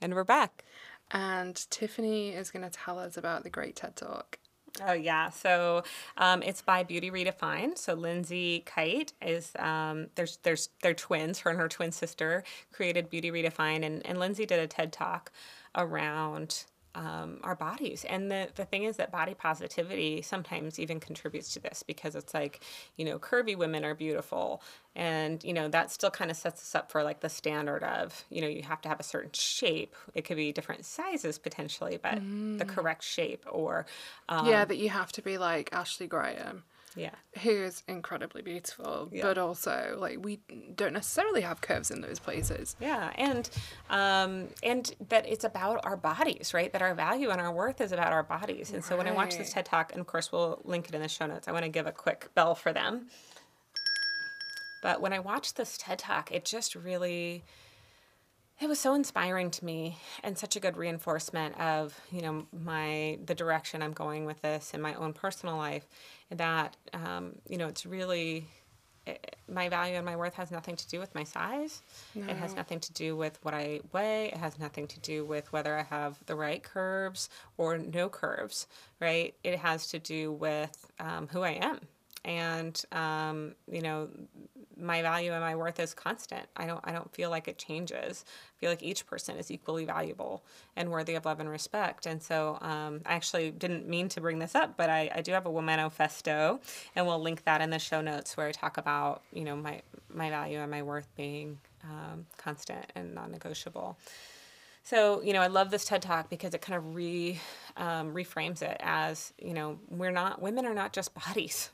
And 0.00 0.14
we're 0.14 0.22
back. 0.22 0.64
and 1.10 1.56
tiffany 1.70 2.30
is 2.30 2.52
going 2.52 2.62
to 2.62 2.70
tell 2.70 2.96
us 2.96 3.16
about 3.16 3.42
the 3.42 3.50
great 3.50 3.74
ted 3.74 3.96
talk 3.96 4.38
Oh 4.86 4.92
yeah, 4.92 5.28
so 5.30 5.82
um, 6.16 6.42
it's 6.42 6.62
by 6.62 6.82
Beauty 6.84 7.10
Redefined. 7.10 7.76
So 7.76 7.94
Lindsay 7.94 8.60
Kite 8.66 9.12
is 9.20 9.52
um, 9.58 10.06
there's 10.14 10.38
there's 10.42 10.70
they're 10.82 10.94
twins. 10.94 11.40
Her 11.40 11.50
and 11.50 11.58
her 11.58 11.68
twin 11.68 11.92
sister 11.92 12.44
created 12.72 13.10
Beauty 13.10 13.30
Redefined, 13.30 13.84
and 13.84 14.04
and 14.06 14.18
Lindsay 14.18 14.46
did 14.46 14.58
a 14.58 14.66
TED 14.66 14.92
talk 14.92 15.32
around 15.76 16.64
um, 17.00 17.38
our 17.42 17.54
bodies. 17.54 18.04
And 18.06 18.30
the, 18.30 18.48
the 18.54 18.66
thing 18.66 18.84
is 18.84 18.98
that 18.98 19.10
body 19.10 19.32
positivity 19.32 20.20
sometimes 20.20 20.78
even 20.78 21.00
contributes 21.00 21.54
to 21.54 21.60
this 21.60 21.82
because 21.82 22.14
it's 22.14 22.34
like, 22.34 22.62
you 22.96 23.06
know, 23.06 23.18
curvy 23.18 23.56
women 23.56 23.86
are 23.86 23.94
beautiful. 23.94 24.62
And, 24.94 25.42
you 25.42 25.54
know, 25.54 25.66
that 25.68 25.90
still 25.90 26.10
kind 26.10 26.30
of 26.30 26.36
sets 26.36 26.60
us 26.60 26.74
up 26.74 26.92
for 26.92 27.02
like 27.02 27.20
the 27.20 27.30
standard 27.30 27.82
of, 27.82 28.24
you 28.28 28.42
know, 28.42 28.48
you 28.48 28.62
have 28.64 28.82
to 28.82 28.90
have 28.90 29.00
a 29.00 29.04
certain 29.04 29.30
shape. 29.32 29.96
It 30.14 30.26
could 30.26 30.36
be 30.36 30.52
different 30.52 30.84
sizes 30.84 31.38
potentially, 31.38 31.98
but 32.02 32.20
the 32.58 32.66
correct 32.66 33.02
shape 33.02 33.46
or, 33.50 33.86
um, 34.28 34.46
yeah, 34.46 34.66
that 34.66 34.76
you 34.76 34.90
have 34.90 35.10
to 35.12 35.22
be 35.22 35.38
like 35.38 35.70
Ashley 35.72 36.06
Graham, 36.06 36.64
yeah. 37.00 37.14
who 37.42 37.50
is 37.50 37.82
incredibly 37.88 38.42
beautiful, 38.42 39.08
but 39.22 39.38
also 39.38 39.96
like 39.98 40.22
we 40.22 40.40
don't 40.74 40.92
necessarily 40.92 41.40
have 41.40 41.60
curves 41.60 41.90
in 41.90 42.00
those 42.00 42.18
places. 42.18 42.76
Yeah, 42.80 43.10
and 43.16 43.48
um, 43.88 44.48
and 44.62 44.94
that 45.08 45.26
it's 45.26 45.44
about 45.44 45.84
our 45.84 45.96
bodies, 45.96 46.52
right? 46.52 46.72
That 46.72 46.82
our 46.82 46.94
value 46.94 47.30
and 47.30 47.40
our 47.40 47.52
worth 47.52 47.80
is 47.80 47.92
about 47.92 48.12
our 48.12 48.22
bodies. 48.22 48.72
And 48.72 48.84
so 48.84 48.96
when 48.96 49.06
I 49.06 49.12
watch 49.12 49.38
this 49.38 49.52
TED 49.52 49.64
Talk, 49.64 49.92
and 49.92 50.00
of 50.00 50.06
course 50.06 50.30
we'll 50.30 50.60
link 50.64 50.88
it 50.88 50.94
in 50.94 51.02
the 51.02 51.08
show 51.08 51.26
notes, 51.26 51.48
I 51.48 51.52
want 51.52 51.64
to 51.64 51.70
give 51.70 51.86
a 51.86 51.92
quick 51.92 52.28
bell 52.34 52.54
for 52.54 52.72
them. 52.72 53.06
But 54.82 55.00
when 55.00 55.12
I 55.12 55.18
watched 55.18 55.56
this 55.56 55.76
TED 55.76 55.98
Talk, 55.98 56.32
it 56.32 56.44
just 56.44 56.74
really 56.74 57.44
it 58.60 58.68
was 58.68 58.78
so 58.78 58.94
inspiring 58.94 59.50
to 59.50 59.64
me 59.64 59.96
and 60.22 60.36
such 60.36 60.54
a 60.54 60.60
good 60.60 60.76
reinforcement 60.76 61.58
of 61.58 61.98
you 62.12 62.20
know 62.20 62.46
my 62.52 63.18
the 63.24 63.34
direction 63.34 63.82
i'm 63.82 63.92
going 63.92 64.26
with 64.26 64.40
this 64.42 64.74
in 64.74 64.80
my 64.80 64.94
own 64.94 65.12
personal 65.12 65.56
life 65.56 65.86
that 66.30 66.76
um, 66.92 67.32
you 67.48 67.56
know 67.58 67.66
it's 67.68 67.86
really 67.86 68.44
it, 69.06 69.36
my 69.48 69.68
value 69.68 69.96
and 69.96 70.04
my 70.04 70.14
worth 70.14 70.34
has 70.34 70.50
nothing 70.50 70.76
to 70.76 70.86
do 70.88 71.00
with 71.00 71.14
my 71.14 71.24
size. 71.24 71.82
It 72.14 72.36
has 72.36 72.54
nothing 72.54 72.80
to 72.80 72.92
do 72.92 73.16
with 73.16 73.38
what 73.42 73.54
i 73.54 73.80
weigh. 73.92 74.26
It 74.26 74.36
has 74.36 74.58
nothing 74.58 74.86
to 74.88 75.00
do 75.00 75.24
with 75.24 75.52
whether 75.52 75.76
i 75.76 75.82
have 75.82 76.18
the 76.26 76.36
right 76.36 76.62
curves 76.62 77.28
or 77.56 77.78
no 77.78 78.08
curves 78.08 78.66
right? 79.00 79.34
It 79.42 79.58
has 79.58 79.86
to 79.88 79.98
do 79.98 80.32
with 80.32 80.92
um, 81.00 81.28
who 81.28 81.42
i 81.42 81.52
am. 81.52 81.80
And 82.24 82.80
um, 82.92 83.54
you 83.70 83.80
know 83.80 84.08
my 84.80 85.02
value 85.02 85.32
and 85.32 85.40
my 85.40 85.54
worth 85.54 85.80
is 85.80 85.94
constant. 85.94 86.46
I 86.56 86.66
don't 86.66 86.80
I 86.84 86.92
don't 86.92 87.12
feel 87.12 87.30
like 87.30 87.48
it 87.48 87.58
changes. 87.58 88.24
I 88.26 88.54
feel 88.60 88.70
like 88.70 88.82
each 88.82 89.06
person 89.06 89.36
is 89.36 89.50
equally 89.50 89.84
valuable 89.84 90.44
and 90.76 90.90
worthy 90.90 91.14
of 91.14 91.24
love 91.24 91.40
and 91.40 91.48
respect. 91.48 92.06
And 92.06 92.22
so 92.22 92.58
um, 92.60 93.00
I 93.06 93.14
actually 93.14 93.50
didn't 93.50 93.88
mean 93.88 94.08
to 94.10 94.20
bring 94.20 94.38
this 94.38 94.54
up, 94.54 94.76
but 94.76 94.90
I, 94.90 95.10
I 95.14 95.20
do 95.22 95.32
have 95.32 95.46
a 95.46 95.50
Womanifesto, 95.50 96.60
and 96.94 97.06
we'll 97.06 97.20
link 97.20 97.44
that 97.44 97.60
in 97.60 97.70
the 97.70 97.78
show 97.78 98.00
notes 98.00 98.36
where 98.36 98.46
I 98.46 98.52
talk 98.52 98.76
about 98.76 99.22
you 99.32 99.44
know 99.44 99.56
my 99.56 99.82
my 100.12 100.30
value 100.30 100.58
and 100.58 100.70
my 100.70 100.82
worth 100.82 101.08
being 101.16 101.58
um, 101.84 102.26
constant 102.36 102.86
and 102.94 103.14
non-negotiable. 103.14 103.96
So, 104.82 105.22
you 105.22 105.32
know, 105.32 105.40
I 105.40 105.46
love 105.46 105.70
this 105.70 105.84
TED 105.84 106.02
Talk 106.02 106.30
because 106.30 106.54
it 106.54 106.60
kind 106.62 106.76
of 106.76 106.94
re 106.94 107.38
um, 107.76 108.14
reframes 108.14 108.62
it 108.62 108.76
as, 108.80 109.32
you 109.38 109.54
know, 109.54 109.78
we're 109.88 110.10
not 110.10 110.40
women 110.40 110.66
are 110.66 110.74
not 110.74 110.92
just 110.92 111.14
bodies. 111.26 111.70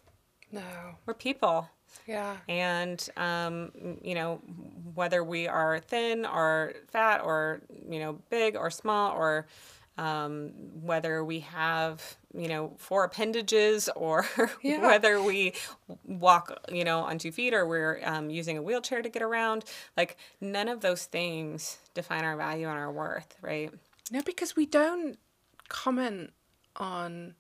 No. 0.53 0.63
We're 1.05 1.15
people. 1.15 1.69
Yeah. 2.07 2.37
And, 2.49 3.07
um, 3.17 3.73
you 4.03 4.15
know, 4.15 4.37
whether 4.95 5.25
we 5.25 5.49
are 5.49 5.81
thin 5.81 6.27
or 6.27 6.75
fat 6.91 7.23
or, 7.23 7.61
you 7.89 7.99
know, 7.99 8.19
big 8.31 8.57
or 8.57 8.71
small 8.71 9.13
or 9.13 9.47
um, 9.99 10.51
whether 10.83 11.25
we 11.25 11.41
have, 11.41 12.17
you 12.37 12.49
know, 12.49 12.75
four 12.77 13.05
appendages 13.05 13.89
or 13.97 14.27
Yeah. 14.63 14.83
whether 14.83 15.23
we 15.23 15.55
walk, 16.05 16.53
you 16.71 16.85
know, 16.85 17.01
on 17.01 17.19
two 17.19 17.33
feet 17.33 17.55
or 17.55 17.67
we're 17.67 18.01
um, 18.05 18.29
using 18.29 18.59
a 18.59 18.63
wheelchair 18.63 19.01
to 19.01 19.09
get 19.09 19.23
around, 19.23 19.65
like 19.97 20.17
none 20.41 20.69
of 20.69 20.81
those 20.83 21.07
things 21.07 21.79
define 21.95 22.25
our 22.25 22.37
value 22.37 22.69
and 22.69 22.77
our 22.79 22.93
worth, 22.93 23.37
right? 23.41 23.73
No, 24.11 24.21
because 24.23 24.55
we 24.55 24.67
don't 24.67 25.17
comment 25.69 26.31
on 26.77 27.35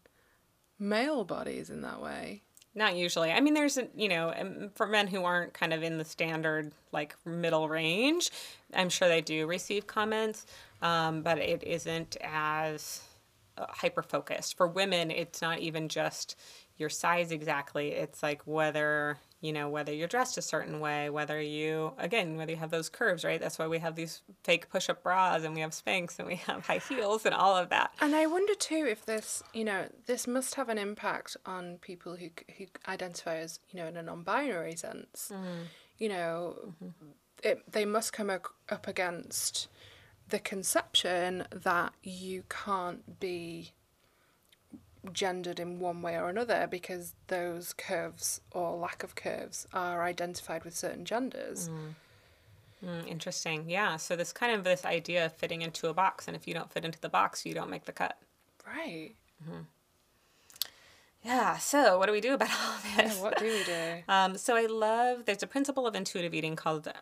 male 0.79 1.25
bodies 1.25 1.69
in 1.69 1.83
that 1.83 2.01
way. 2.01 2.43
Not 2.77 2.95
usually. 2.95 3.33
I 3.33 3.41
mean, 3.41 3.55
there's, 3.55 3.79
you 3.97 4.09
know, 4.09 4.35
um, 4.39 4.71
for 4.75 4.87
men 4.87 5.07
who 5.09 5.25
aren't 5.25 5.55
kind 5.55 5.73
of 5.73 5.83
in 5.83 5.97
the 5.97 6.05
standard, 6.05 6.73
like, 6.93 7.17
middle 7.25 7.71
range, 7.71 8.31
I'm 8.75 8.91
sure 8.91 9.09
they 9.09 9.23
do 9.23 9.47
receive 9.47 9.87
comments, 9.87 10.45
um, 10.83 11.23
but 11.23 11.39
it 11.39 11.65
isn't 11.65 12.19
as 12.23 13.01
uh, 13.57 13.65
hyper 13.71 14.03
focused. 14.03 14.59
For 14.59 14.69
women, 14.69 15.11
it's 15.11 15.41
not 15.41 15.61
even 15.61 15.89
just 15.89 16.39
your 16.77 16.91
size 16.91 17.33
exactly. 17.33 17.93
It's 17.93 18.23
like 18.23 18.43
whether, 18.45 19.17
you 19.41 19.53
know, 19.53 19.69
whether 19.69 19.93
you're 19.93 20.09
dressed 20.09 20.39
a 20.39 20.43
certain 20.43 20.81
way, 20.81 21.11
whether 21.11 21.41
you, 21.41 21.93
again, 21.99 22.37
whether 22.37 22.53
you 22.53 22.57
have 22.57 22.71
those 22.71 22.89
curves, 22.89 23.25
right? 23.25 23.41
That's 23.41 23.59
why 23.59 23.67
we 23.67 23.79
have 23.79 23.95
these 23.95 24.23
fake 24.45 24.71
push 24.71 24.89
up 24.89 25.03
bras 25.03 25.45
and 25.45 25.55
we 25.55 25.61
have 25.61 25.73
Spanx 25.73 26.19
and 26.19 26.27
we 26.27 26.37
have 26.47 26.67
high 26.67 26.79
heels 26.79 27.27
and 27.27 27.35
all 27.35 27.55
of 27.57 27.69
that. 27.69 27.93
And 28.01 28.15
I 28.15 28.27
wonder 28.27 28.55
too 28.55 28.87
if 28.89 29.05
this, 29.05 29.43
you 29.53 29.65
know, 29.65 29.87
this 30.07 30.27
must 30.27 30.55
have 30.55 30.69
an 30.69 30.79
impact 30.79 31.37
on 31.45 31.77
people 31.79 32.17
who 32.17 32.31
who 32.57 32.67
identify 32.89 33.37
as, 33.37 33.61
you 33.71 33.79
know, 33.79 33.87
in 33.87 33.97
a 33.97 34.03
non-binary 34.03 34.77
sense. 34.77 35.31
Mm. 35.33 35.67
You 35.99 36.09
know, 36.09 36.57
mm-hmm. 36.83 37.09
it, 37.43 37.71
they 37.71 37.85
must 37.85 38.13
come 38.13 38.31
up 38.31 38.87
against 38.87 39.69
the 40.29 40.39
conception 40.39 41.47
that 41.53 41.93
you 42.03 42.43
can't 42.49 43.21
be 43.21 43.73
gendered 45.13 45.59
in 45.61 45.79
one 45.79 46.03
way 46.03 46.17
or 46.17 46.29
another 46.29 46.67
because 46.71 47.15
those 47.29 47.73
curves 47.73 48.41
or 48.51 48.77
lack 48.77 49.03
of 49.03 49.15
curves 49.15 49.67
are 49.73 50.03
identified 50.03 50.65
with 50.65 50.77
certain 50.77 51.05
genders. 51.05 51.69
Mm, 52.85 53.07
interesting. 53.09 53.69
Yeah. 53.71 53.97
So 53.97 54.17
this 54.17 54.33
kind 54.33 54.55
of 54.55 54.65
this 54.65 54.85
idea 54.85 55.27
of 55.27 55.33
fitting 55.33 55.63
into 55.63 55.89
a 55.89 55.95
box, 55.95 56.27
and 56.29 56.37
if 56.37 56.47
you 56.47 56.55
don't 56.55 56.71
fit 56.71 56.85
into 56.85 57.01
the 57.01 57.09
box, 57.09 57.45
you 57.47 57.55
don't 57.55 57.71
make 57.71 57.85
the 57.87 57.93
cut. 57.93 58.19
Right. 58.67 59.13
Yeah. 61.23 61.57
So 61.59 61.99
what 61.99 62.07
do 62.07 62.13
we 62.13 62.21
do 62.21 62.35
about 62.35 62.51
all 62.65 62.75
Yeah, 62.97 63.09
this? 63.09 63.19
what 63.21 63.39
do 63.39 63.45
we 63.47 63.65
do? 63.65 64.03
Um, 64.09 64.37
so 64.39 64.55
I 64.57 64.67
love 64.67 65.25
there's 65.25 65.43
a 65.43 65.47
principle 65.47 65.87
of 65.87 65.95
intuitive 65.95 66.35
eating 66.35 66.55
called 66.55 66.87
uh, 66.89 66.93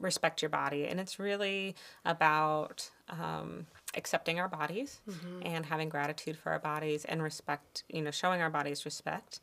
respect 0.00 0.42
your 0.42 0.48
body, 0.48 0.86
and 0.86 0.98
it's 0.98 1.18
really 1.18 1.76
about 2.04 2.90
um, 3.08 3.66
accepting 3.94 4.38
our 4.38 4.48
bodies 4.48 5.00
and 5.42 5.66
having 5.66 5.88
gratitude 5.88 6.36
for 6.36 6.52
our 6.52 6.58
bodies 6.58 7.04
and 7.04 7.22
respect. 7.22 7.84
You 7.88 8.02
know, 8.02 8.10
showing 8.10 8.40
our 8.42 8.50
bodies 8.50 8.84
respect 8.84 9.40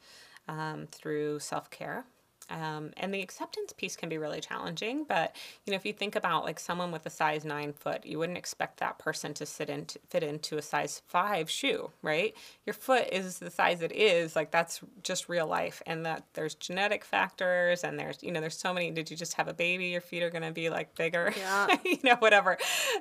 um, 0.47 0.87
through 0.91 1.39
self 1.39 1.69
care. 1.69 2.05
Um, 2.49 2.91
and 2.97 3.13
the 3.13 3.21
acceptance 3.21 3.73
piece 3.73 3.95
can 3.95 4.09
be 4.09 4.17
really 4.17 4.39
challenging, 4.41 5.03
but 5.07 5.35
you 5.65 5.71
know, 5.71 5.75
if 5.77 5.85
you 5.85 5.93
think 5.93 6.15
about 6.15 6.43
like 6.43 6.59
someone 6.59 6.91
with 6.91 7.05
a 7.05 7.09
size 7.09 7.43
nine 7.45 7.73
foot, 7.73 8.05
you 8.05 8.19
wouldn't 8.19 8.37
expect 8.37 8.79
that 8.79 8.99
person 8.99 9.33
to 9.35 9.45
sit 9.45 9.69
in 9.69 9.87
fit 10.09 10.23
into 10.23 10.57
a 10.57 10.61
size 10.61 11.01
five 11.07 11.49
shoe, 11.49 11.89
right? 12.01 12.35
Your 12.65 12.73
foot 12.73 13.07
is 13.11 13.39
the 13.39 13.49
size 13.49 13.81
it 13.81 13.91
is, 13.91 14.35
like 14.35 14.51
that's 14.51 14.81
just 15.03 15.27
real 15.27 15.47
life, 15.47 15.81
and 15.85 16.05
that 16.05 16.23
there's 16.33 16.55
genetic 16.55 17.03
factors, 17.03 17.83
and 17.83 17.99
there's 17.99 18.21
you 18.21 18.31
know, 18.31 18.41
there's 18.41 18.57
so 18.57 18.73
many. 18.73 18.91
Did 18.91 19.09
you 19.09 19.17
just 19.17 19.33
have 19.33 19.47
a 19.47 19.53
baby? 19.53 19.87
Your 19.87 20.01
feet 20.01 20.21
are 20.23 20.29
gonna 20.29 20.51
be 20.51 20.69
like 20.69 20.93
bigger, 20.95 21.33
Yeah. 21.37 21.75
you 21.83 21.97
know, 22.03 22.15
whatever. 22.17 22.57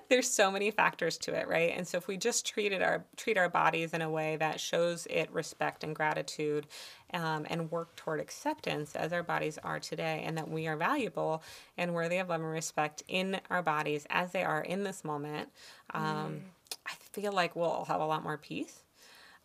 There's 0.08 0.28
so 0.28 0.50
many 0.50 0.70
factors 0.70 1.18
to 1.18 1.34
it, 1.34 1.48
right? 1.48 1.72
And 1.76 1.86
so 1.86 1.98
if 1.98 2.08
we 2.08 2.16
just 2.16 2.46
treated 2.46 2.82
our 2.82 3.04
treat 3.16 3.36
our 3.36 3.48
bodies 3.48 3.92
in 3.92 4.00
a 4.02 4.10
way 4.10 4.36
that 4.36 4.58
shows 4.60 5.06
it 5.10 5.30
respect 5.32 5.84
and 5.84 5.94
gratitude, 5.94 6.66
um, 7.14 7.46
and 7.48 7.70
work 7.70 7.96
toward 7.96 8.20
acceptance 8.20 8.94
as 8.94 9.12
our 9.12 9.22
bodies 9.22 9.58
are 9.64 9.80
today, 9.80 10.22
and 10.26 10.36
that 10.36 10.50
we 10.50 10.66
are 10.66 10.76
valuable 10.76 11.42
and 11.78 11.94
worthy 11.94 12.18
of 12.18 12.28
love 12.28 12.40
and 12.40 12.50
respect 12.50 13.02
in 13.08 13.40
our 13.48 13.62
bodies 13.62 14.06
as 14.10 14.32
they 14.32 14.42
are 14.42 14.60
in 14.60 14.82
this 14.82 15.04
moment, 15.04 15.48
um, 15.94 16.42
I 16.86 16.92
feel 17.12 17.32
like 17.32 17.56
we'll 17.56 17.70
all 17.70 17.84
have 17.86 18.00
a 18.00 18.06
lot 18.06 18.22
more 18.22 18.36
peace. 18.36 18.82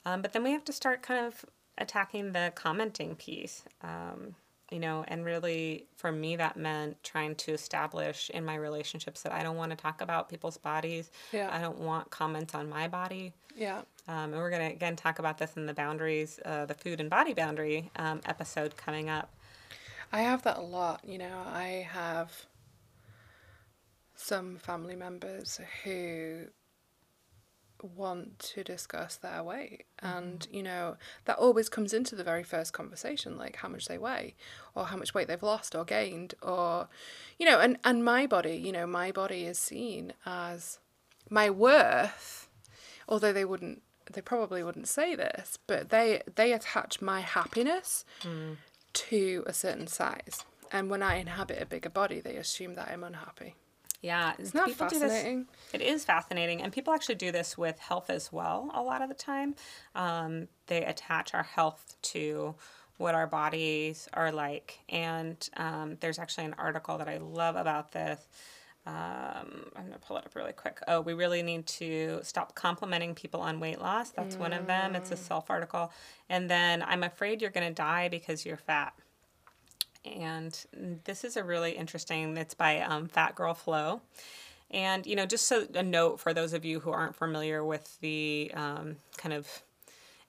Um, 0.05 0.21
but 0.21 0.33
then 0.33 0.43
we 0.43 0.51
have 0.51 0.65
to 0.65 0.73
start 0.73 1.01
kind 1.01 1.25
of 1.25 1.45
attacking 1.77 2.31
the 2.33 2.51
commenting 2.55 3.15
piece. 3.15 3.63
Um, 3.81 4.35
you 4.71 4.79
know, 4.79 5.03
and 5.07 5.25
really 5.25 5.85
for 5.95 6.11
me, 6.11 6.35
that 6.35 6.55
meant 6.55 7.03
trying 7.03 7.35
to 7.35 7.53
establish 7.53 8.29
in 8.29 8.45
my 8.45 8.55
relationships 8.55 9.23
that 9.23 9.31
I 9.31 9.41
don't 9.41 9.57
want 9.57 9.71
to 9.71 9.75
talk 9.75 10.01
about 10.01 10.29
people's 10.29 10.57
bodies. 10.57 11.09
Yeah. 11.31 11.49
I 11.51 11.59
don't 11.59 11.79
want 11.79 12.11
comments 12.11 12.53
on 12.53 12.69
my 12.69 12.87
body. 12.87 13.33
Yeah. 13.55 13.81
Um, 14.09 14.33
and 14.33 14.37
we're 14.37 14.49
going 14.49 14.67
to 14.67 14.75
again 14.75 14.95
talk 14.95 15.19
about 15.19 15.37
this 15.37 15.55
in 15.55 15.67
the 15.67 15.73
boundaries, 15.73 16.39
uh, 16.43 16.65
the 16.65 16.73
food 16.73 16.99
and 16.99 17.11
body 17.11 17.35
boundary 17.35 17.91
um, 17.95 18.21
episode 18.25 18.75
coming 18.75 19.07
up. 19.07 19.31
I 20.11 20.21
have 20.21 20.41
that 20.43 20.57
a 20.57 20.61
lot, 20.61 21.01
you 21.05 21.19
know. 21.19 21.43
I 21.45 21.87
have 21.91 22.47
some 24.15 24.57
family 24.57 24.95
members 24.95 25.61
who 25.83 26.47
want 27.95 28.39
to 28.39 28.63
discuss 28.63 29.15
their 29.15 29.41
weight 29.41 29.85
and 29.99 30.49
you 30.51 30.61
know 30.61 30.97
that 31.23 31.37
always 31.37 31.69
comes 31.69 31.93
into 31.93 32.13
the 32.13 32.25
very 32.25 32.43
first 32.43 32.73
conversation 32.73 33.37
like 33.37 33.55
how 33.55 33.69
much 33.69 33.87
they 33.87 33.97
weigh 33.97 34.35
or 34.75 34.87
how 34.87 34.97
much 34.97 35.13
weight 35.13 35.29
they've 35.29 35.41
lost 35.41 35.73
or 35.73 35.85
gained 35.85 36.33
or 36.41 36.89
you 37.37 37.45
know 37.45 37.61
and 37.61 37.77
and 37.85 38.03
my 38.03 38.27
body 38.27 38.57
you 38.57 38.73
know 38.73 38.85
my 38.85 39.13
body 39.13 39.45
is 39.45 39.57
seen 39.57 40.11
as 40.25 40.79
my 41.29 41.49
worth 41.49 42.49
although 43.07 43.31
they 43.31 43.45
wouldn't 43.45 43.81
they 44.13 44.21
probably 44.21 44.63
wouldn't 44.63 44.87
say 44.87 45.15
this 45.15 45.57
but 45.67 45.89
they 45.89 46.21
they 46.35 46.53
attach 46.53 47.01
my 47.01 47.21
happiness 47.21 48.05
to 48.93 49.43
a 49.47 49.53
certain 49.53 49.87
size 49.87 50.43
and 50.71 50.89
when 50.89 51.01
i 51.03 51.15
inhabit 51.15 51.61
a 51.61 51.65
bigger 51.65 51.89
body 51.89 52.19
they 52.19 52.35
assume 52.35 52.75
that 52.75 52.89
i'm 52.91 53.03
unhappy 53.03 53.55
Yeah, 54.01 54.31
Isn't 54.39 54.53
that 54.53 54.67
fascinating? 54.77 55.47
This, 55.71 55.81
it 55.81 55.81
is 55.81 56.05
fascinating, 56.05 56.61
and 56.61 56.71
people 56.71 56.93
actually 56.93 57.15
do 57.15 57.31
this 57.33 57.57
with 57.57 57.77
health 57.79 58.09
as 58.09 58.31
well. 58.31 58.71
A 58.73 58.81
lot 58.81 59.01
of 59.01 59.09
the 59.09 59.15
time, 59.15 59.55
um, 59.93 60.47
they 60.67 60.85
attach 60.85 61.33
our 61.33 61.43
health 61.43 61.97
to 62.13 62.55
what 62.95 63.13
our 63.13 63.27
bodies 63.27 64.07
are 64.13 64.31
like. 64.31 64.79
And 64.87 65.37
um, 65.57 65.97
there's 65.99 66.17
actually 66.17 66.45
an 66.45 66.55
article 66.57 66.97
that 66.97 67.09
I 67.09 67.17
love 67.17 67.57
about 67.57 67.91
this. 67.91 68.19
Um, 68.89 69.69
I'm 69.75 69.83
gonna 69.85 69.99
pull 69.99 70.17
it 70.17 70.25
up 70.25 70.35
really 70.35 70.53
quick. 70.53 70.79
Oh, 70.87 71.01
we 71.01 71.13
really 71.13 71.43
need 71.43 71.67
to 71.67 72.19
stop 72.23 72.55
complimenting 72.55 73.13
people 73.13 73.39
on 73.41 73.59
weight 73.59 73.79
loss. 73.79 74.09
That's 74.09 74.35
one 74.35 74.51
of 74.51 74.65
them. 74.65 74.95
It's 74.95 75.11
a 75.11 75.17
self 75.17 75.51
article. 75.51 75.91
And 76.27 76.49
then 76.49 76.81
I'm 76.81 77.03
afraid 77.03 77.41
you're 77.41 77.51
gonna 77.51 77.71
die 77.71 78.09
because 78.09 78.45
you're 78.45 78.57
fat 78.57 78.93
and 80.05 80.65
this 81.03 81.23
is 81.23 81.35
a 81.35 81.43
really 81.43 81.71
interesting 81.71 82.37
it's 82.37 82.53
by 82.53 82.79
um, 82.79 83.07
fat 83.07 83.35
girl 83.35 83.53
flow 83.53 84.01
and 84.71 85.05
you 85.05 85.15
know 85.15 85.25
just 85.25 85.47
so 85.47 85.67
a 85.75 85.83
note 85.83 86.19
for 86.19 86.33
those 86.33 86.53
of 86.53 86.63
you 86.63 86.79
who 86.79 86.91
aren't 86.91 87.15
familiar 87.15 87.63
with 87.63 87.99
the 88.01 88.51
um, 88.53 88.97
kind 89.17 89.33
of 89.33 89.63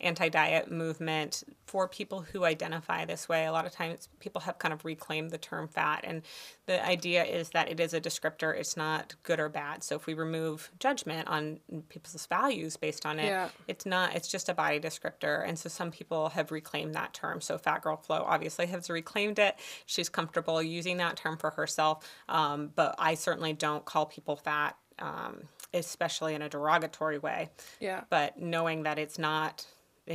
anti-diet 0.00 0.70
movement 0.70 1.42
for 1.66 1.86
people 1.86 2.22
who 2.22 2.44
identify 2.44 3.04
this 3.04 3.28
way. 3.28 3.46
A 3.46 3.52
lot 3.52 3.66
of 3.66 3.72
times 3.72 4.08
people 4.18 4.40
have 4.42 4.58
kind 4.58 4.72
of 4.74 4.84
reclaimed 4.84 5.30
the 5.30 5.38
term 5.38 5.68
fat 5.68 6.00
and 6.04 6.22
the 6.66 6.84
idea 6.84 7.24
is 7.24 7.50
that 7.50 7.68
it 7.70 7.78
is 7.80 7.94
a 7.94 8.00
descriptor. 8.00 8.56
It's 8.56 8.76
not 8.76 9.14
good 9.22 9.38
or 9.40 9.48
bad. 9.48 9.84
So 9.84 9.94
if 9.96 10.06
we 10.06 10.14
remove 10.14 10.70
judgment 10.78 11.28
on 11.28 11.60
people's 11.88 12.26
values 12.26 12.76
based 12.76 13.06
on 13.06 13.18
it 13.20 13.26
Yeah. 13.26 13.48
it's 13.68 13.86
not 13.86 14.14
it's 14.16 14.28
just 14.28 14.48
a 14.48 14.54
body 14.54 14.80
descriptor. 14.80 15.46
And 15.46 15.58
so 15.58 15.68
some 15.68 15.90
people 15.90 16.30
have 16.30 16.50
reclaimed 16.50 16.94
that 16.94 17.14
term. 17.14 17.40
So 17.40 17.56
fat 17.58 17.82
girl 17.82 17.96
flow 17.96 18.24
obviously 18.26 18.66
has 18.66 18.90
reclaimed 18.90 19.38
it. 19.38 19.56
She's 19.86 20.08
comfortable 20.08 20.62
using 20.62 20.96
that 20.98 21.16
term 21.16 21.36
for 21.36 21.50
herself. 21.50 22.08
Um, 22.28 22.72
but 22.74 22.94
i 22.98 23.14
certainly 23.14 23.52
don't 23.52 23.84
call 23.84 24.06
people 24.06 24.36
fat 24.36 24.76
um, 24.98 25.42
especially 25.72 26.34
in 26.34 26.42
a 26.42 26.48
derogatory 26.48 27.18
way. 27.18 27.48
Yeah. 27.80 28.02
but 28.10 28.38
knowing 28.38 28.82
that 28.82 28.98
it's 28.98 29.18
not 29.18 29.64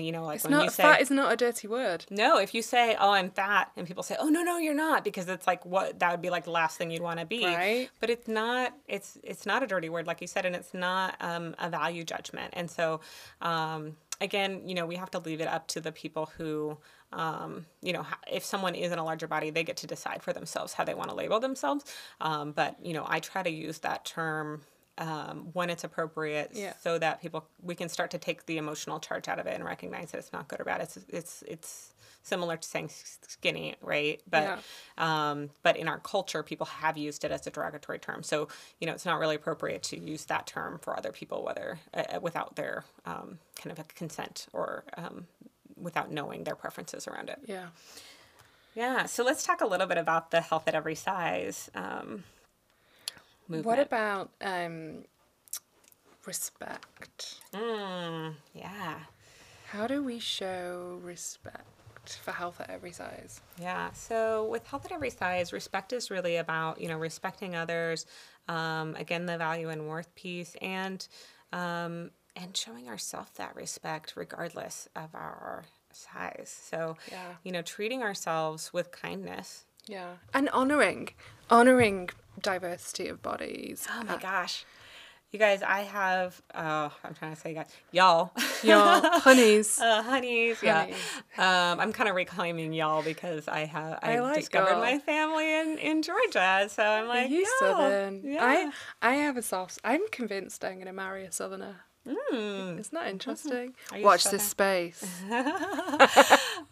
you 0.04 0.12
know 0.12 0.24
like 0.26 0.36
It's 0.36 0.44
when 0.46 0.52
not 0.52 0.64
you 0.66 0.70
say 0.72 0.84
fat 0.84 1.02
is 1.02 1.12
not 1.12 1.32
a 1.32 1.36
dirty 1.36 1.68
word. 1.68 2.06
no, 2.10 2.38
if 2.38 2.54
you 2.54 2.62
say, 2.62 2.96
"Oh, 3.00 3.12
I'm 3.12 3.30
fat," 3.30 3.72
and 3.78 3.86
people 3.88 4.04
say, 4.04 4.16
"Oh, 4.20 4.28
no, 4.30 4.42
no, 4.42 4.58
you're 4.58 4.74
not," 4.74 5.04
because 5.04 5.28
it's 5.30 5.48
like 5.48 5.66
what 5.66 6.00
that 6.00 6.12
would 6.12 6.22
be 6.22 6.30
like 6.30 6.46
the 6.46 6.52
last 6.52 6.78
thing 6.78 6.92
you'd 6.92 7.02
want 7.02 7.20
to 7.20 7.26
be. 7.26 7.46
Right. 7.46 7.90
But 8.00 8.10
it's 8.10 8.28
not. 8.28 8.74
It's 8.88 9.18
it's 9.24 9.46
not 9.46 9.64
a 9.64 9.68
dirty 9.68 9.90
word, 9.90 10.08
like 10.08 10.22
you 10.22 10.28
said, 10.28 10.46
and 10.46 10.56
it's 10.56 10.74
not 10.74 11.16
um, 11.22 11.56
a 11.60 11.70
value 11.70 12.04
judgment. 12.04 12.54
And 12.54 12.70
so, 12.70 13.02
um, 13.42 13.96
again, 14.22 14.68
you 14.68 14.76
know, 14.76 14.86
we 14.86 14.96
have 14.96 15.12
to 15.12 15.20
leave 15.20 15.42
it 15.42 15.48
up 15.48 15.68
to 15.70 15.82
the 15.82 15.92
people 15.92 16.32
who. 16.38 16.78
Um, 17.14 17.66
you 17.82 17.94
know, 17.94 18.06
if 18.30 18.44
someone 18.44 18.76
is 18.76 18.92
in 18.92 19.00
a 19.00 19.04
larger 19.06 19.28
body, 19.28 19.50
they 19.50 19.64
get 19.64 19.78
to 19.78 19.88
decide 19.88 20.22
for 20.22 20.34
themselves 20.34 20.74
how 20.74 20.84
they 20.84 20.94
want 20.94 21.10
to 21.12 21.16
label 21.16 21.40
themselves. 21.40 21.86
Um, 22.20 22.52
but 22.52 22.76
you 22.84 22.94
know, 22.94 23.06
I 23.08 23.22
try 23.22 23.42
to 23.42 23.50
use 23.50 23.78
that 23.80 24.04
term 24.04 24.64
um, 24.98 25.50
when 25.54 25.70
it's 25.70 25.84
appropriate, 25.84 26.52
Yeah. 26.54 26.74
so 26.82 26.98
that 27.00 27.22
people 27.22 27.46
we 27.62 27.76
can 27.76 27.90
start 27.90 28.12
to 28.12 28.18
take 28.18 28.46
the 28.46 28.58
emotional 28.58 29.00
charge 29.00 29.28
out 29.28 29.40
of 29.40 29.46
it 29.48 29.56
and 29.56 29.64
recognize 29.66 30.12
that 30.12 30.20
it's 30.20 30.34
not 30.34 30.48
good 30.48 30.62
or 30.62 30.64
bad. 30.64 30.82
It's 30.82 30.98
it's 31.10 31.44
it's 31.48 31.92
similar 32.24 32.58
to 32.58 32.68
saying 32.68 32.90
skinny, 33.28 33.76
right? 33.82 34.20
But 34.30 34.60
um, 34.98 35.50
but 35.64 35.78
in 35.78 35.88
our 35.88 36.00
culture, 36.00 36.42
people 36.44 36.66
have 36.66 36.98
used 36.98 37.24
it 37.24 37.32
as 37.32 37.46
a 37.46 37.52
derogatory 37.52 38.00
term. 38.00 38.24
So 38.24 38.48
you 38.80 38.88
know, 38.88 38.94
it's 38.94 39.06
not 39.06 39.20
really 39.20 39.36
appropriate 39.36 39.84
to 39.84 40.00
use 40.00 40.26
that 40.26 40.48
term 40.48 40.80
for 40.80 40.98
other 40.98 41.12
people, 41.12 41.44
whether 41.44 41.80
uh, 41.94 42.20
without 42.22 42.56
their 42.56 42.84
um, 43.06 43.40
kind 43.62 43.72
of 43.72 43.80
a 43.80 43.84
consent 43.96 44.48
or 44.54 44.84
um, 44.98 45.28
without 45.78 46.10
knowing 46.12 46.46
their 46.46 46.56
preferences 46.56 47.08
around 47.08 47.30
it. 47.30 47.40
Yeah. 47.46 47.68
Yeah. 48.76 49.06
So 49.06 49.24
let's 49.24 49.44
talk 49.44 49.62
a 49.62 49.68
little 49.68 49.88
bit 49.88 49.98
about 49.98 50.32
the 50.32 50.42
health 50.42 50.68
at 50.68 50.76
every 50.76 50.96
size. 50.96 51.70
Movement. 53.48 53.66
What 53.66 53.80
about 53.80 54.32
um, 54.42 55.06
respect? 56.26 57.36
Mm, 57.54 58.36
yeah. 58.54 58.96
How 59.68 59.88
do 59.88 60.04
we 60.04 60.20
show 60.20 61.00
respect 61.04 62.20
for 62.24 62.32
health 62.32 62.60
at 62.62 62.70
every 62.70 62.92
size? 62.92 63.42
Yeah. 63.60 63.92
So 63.94 64.46
with 64.46 64.66
health 64.68 64.86
at 64.86 64.92
every 64.92 65.10
size, 65.10 65.52
respect 65.54 65.94
is 65.94 66.10
really 66.12 66.38
about 66.38 66.80
you 66.80 66.88
know 66.88 66.98
respecting 66.98 67.56
others. 67.56 68.06
Um, 68.48 68.96
again, 68.96 69.26
the 69.26 69.38
value 69.38 69.70
and 69.70 69.88
worth 69.88 70.14
piece, 70.16 70.56
and 70.62 71.06
um, 71.52 72.12
and 72.36 72.56
showing 72.56 72.88
ourselves 72.90 73.32
that 73.38 73.56
respect 73.56 74.14
regardless 74.16 74.88
of 74.96 75.14
our 75.16 75.66
size. 75.92 76.56
So 76.70 76.98
Yeah. 77.12 77.36
you 77.44 77.52
know, 77.52 77.62
treating 77.62 78.04
ourselves 78.04 78.72
with 78.74 78.92
kindness. 78.92 79.66
Yeah. 79.88 80.16
And 80.34 80.50
honoring, 80.50 81.10
honoring 81.50 82.10
diversity 82.42 83.08
of 83.08 83.22
bodies. 83.22 83.88
Oh 83.92 84.04
my 84.04 84.18
gosh. 84.18 84.66
You 85.32 85.40
guys, 85.40 85.62
I 85.64 85.82
have, 85.82 86.42
oh, 86.54 86.94
I'm 87.04 87.14
trying 87.14 87.34
to 87.34 87.40
say, 87.42 87.54
guys, 87.54 87.68
y'all. 87.92 88.32
Y'all, 88.64 89.02
honeys. 89.20 89.78
Uh, 89.82 90.02
honeys, 90.02 90.64
yeah. 90.64 90.86
Um, 91.38 91.80
I'm 91.82 91.92
kind 91.92 92.08
of 92.08 92.16
reclaiming 92.16 92.72
y'all 92.72 93.04
because 93.04 93.50
I 93.50 93.66
have 93.66 94.00
I, 94.02 94.16
I 94.16 94.20
like 94.22 94.36
discovered 94.38 94.72
y'all. 94.72 94.80
my 94.80 94.98
family 95.00 95.52
in, 95.60 95.78
in 95.80 96.02
Georgia, 96.04 96.68
so 96.70 96.84
I'm 96.84 97.08
like, 97.10 97.30
you 97.30 97.46
southern. 97.60 98.22
Yeah. 98.24 98.38
I 98.42 98.72
I 99.02 99.16
have 99.16 99.36
a 99.36 99.42
soft. 99.42 99.80
I'm 99.84 100.08
convinced 100.10 100.64
I'm 100.64 100.76
going 100.76 100.86
to 100.86 100.94
marry 100.94 101.26
a 101.26 101.32
southerner. 101.34 101.82
Mm. 102.08 102.80
Isn't 102.80 102.94
that 102.94 103.08
interesting? 103.10 103.74
You 103.96 104.04
Watch 104.04 104.22
southern? 104.22 104.38
this 104.38 104.48
space. 104.48 105.04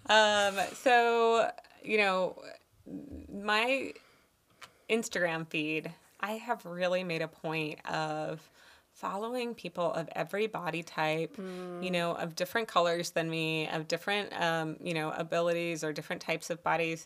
Um, 0.10 0.56
so 0.76 1.50
you 1.84 1.98
know, 1.98 2.42
my 3.34 3.94
Instagram 4.90 5.48
feed, 5.48 5.92
I 6.20 6.34
have 6.34 6.66
really 6.66 7.04
made 7.04 7.22
a 7.22 7.28
point 7.28 7.86
of 7.86 8.50
following 8.94 9.56
people 9.56 9.92
of 9.92 10.08
every 10.16 10.48
body 10.48 10.84
type, 10.84 11.36
you 11.84 11.92
know, 11.92 12.14
of 12.14 12.36
different 12.36 12.68
colors 12.68 13.12
than 13.12 13.30
me, 13.30 13.68
of 13.70 13.88
different, 13.88 14.32
um, 14.40 14.78
you 14.82 14.94
know, 14.94 15.12
abilities 15.12 15.84
or 15.84 15.92
different 15.92 16.22
types 16.22 16.50
of 16.50 16.64
bodies. 16.64 17.06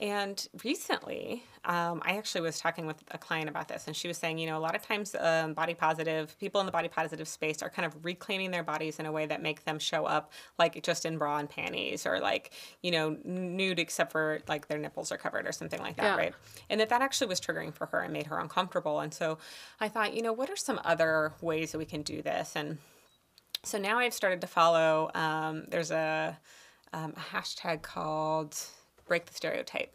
And 0.00 0.46
recently, 0.62 1.42
um, 1.64 2.00
I 2.04 2.18
actually 2.18 2.42
was 2.42 2.60
talking 2.60 2.86
with 2.86 3.02
a 3.10 3.18
client 3.18 3.48
about 3.48 3.66
this, 3.66 3.88
and 3.88 3.96
she 3.96 4.06
was 4.06 4.16
saying, 4.16 4.38
you 4.38 4.46
know, 4.46 4.56
a 4.56 4.60
lot 4.60 4.76
of 4.76 4.82
times 4.82 5.16
um, 5.18 5.54
body 5.54 5.74
positive 5.74 6.38
people 6.38 6.60
in 6.60 6.66
the 6.66 6.72
body 6.72 6.86
positive 6.86 7.26
space 7.26 7.62
are 7.62 7.68
kind 7.68 7.84
of 7.84 8.04
reclaiming 8.04 8.52
their 8.52 8.62
bodies 8.62 9.00
in 9.00 9.06
a 9.06 9.12
way 9.12 9.26
that 9.26 9.42
make 9.42 9.64
them 9.64 9.80
show 9.80 10.04
up 10.04 10.30
like 10.56 10.80
just 10.84 11.04
in 11.04 11.18
bra 11.18 11.38
and 11.38 11.50
panties, 11.50 12.06
or 12.06 12.20
like 12.20 12.52
you 12.80 12.92
know 12.92 13.16
nude 13.24 13.80
except 13.80 14.12
for 14.12 14.38
like 14.46 14.68
their 14.68 14.78
nipples 14.78 15.10
are 15.10 15.18
covered 15.18 15.48
or 15.48 15.52
something 15.52 15.80
like 15.80 15.96
that, 15.96 16.04
Yeah. 16.04 16.16
right? 16.16 16.34
And 16.70 16.80
that 16.80 16.90
that 16.90 17.02
actually 17.02 17.26
was 17.26 17.40
triggering 17.40 17.74
for 17.74 17.86
her 17.86 18.00
and 18.00 18.12
made 18.12 18.28
her 18.28 18.38
uncomfortable. 18.38 19.00
And 19.00 19.12
so 19.12 19.38
I 19.80 19.88
thought, 19.88 20.14
you 20.14 20.22
know, 20.22 20.32
what 20.32 20.48
are 20.48 20.56
some 20.56 20.80
other 20.84 21.32
ways 21.40 21.72
that 21.72 21.78
we 21.78 21.84
can 21.86 22.02
do 22.02 22.22
this? 22.22 22.52
And 22.54 22.78
so 23.64 23.78
now 23.78 23.98
I've 23.98 24.14
started 24.14 24.40
to 24.42 24.46
follow. 24.46 25.10
Um, 25.16 25.64
there's 25.68 25.90
a, 25.90 26.38
um, 26.92 27.14
a 27.16 27.36
hashtag 27.36 27.82
called 27.82 28.56
Break 29.08 29.26
the 29.26 29.34
Stereotype. 29.34 29.92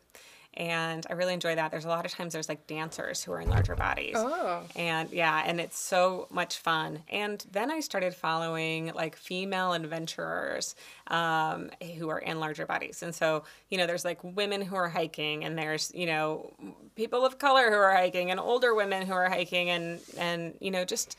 And 0.56 1.06
I 1.10 1.14
really 1.14 1.34
enjoy 1.34 1.56
that. 1.56 1.72
There's 1.72 1.86
a 1.86 1.90
lot 1.90 2.06
of 2.06 2.12
times 2.12 2.34
there's 2.34 2.48
like 2.48 2.68
dancers 2.68 3.24
who 3.24 3.32
are 3.32 3.42
in 3.42 3.50
larger 3.50 3.76
bodies. 3.76 4.14
Oh. 4.16 4.62
And 4.76 5.10
yeah, 5.12 5.42
and 5.46 5.60
it's 5.60 5.80
so 5.80 6.28
much 6.30 6.58
fun. 6.58 7.00
And 7.10 7.44
then 7.52 7.72
I 7.72 7.80
started 7.80 8.14
following 8.14 8.92
like 8.94 9.16
female 9.16 9.74
adventurers 9.74 10.76
um, 11.08 11.72
who 11.98 12.10
are 12.10 12.20
in 12.20 12.40
larger 12.40 12.68
bodies. 12.68 13.02
And 13.02 13.16
so, 13.16 13.46
you 13.70 13.80
know, 13.80 13.88
there's 13.88 14.06
like 14.06 14.24
women 14.24 14.62
who 14.62 14.76
are 14.76 14.90
hiking, 14.90 15.44
and 15.44 15.58
there's, 15.58 15.92
you 15.96 16.06
know, 16.06 16.54
people 16.96 17.26
of 17.26 17.40
color 17.40 17.72
who 17.72 17.78
are 17.78 17.96
hiking, 17.96 18.30
and 18.30 18.40
older 18.40 18.76
women 18.76 19.08
who 19.08 19.14
are 19.14 19.30
hiking, 19.30 19.72
and, 19.72 20.02
and 20.20 20.54
you 20.60 20.70
know, 20.70 20.86
just 20.86 21.18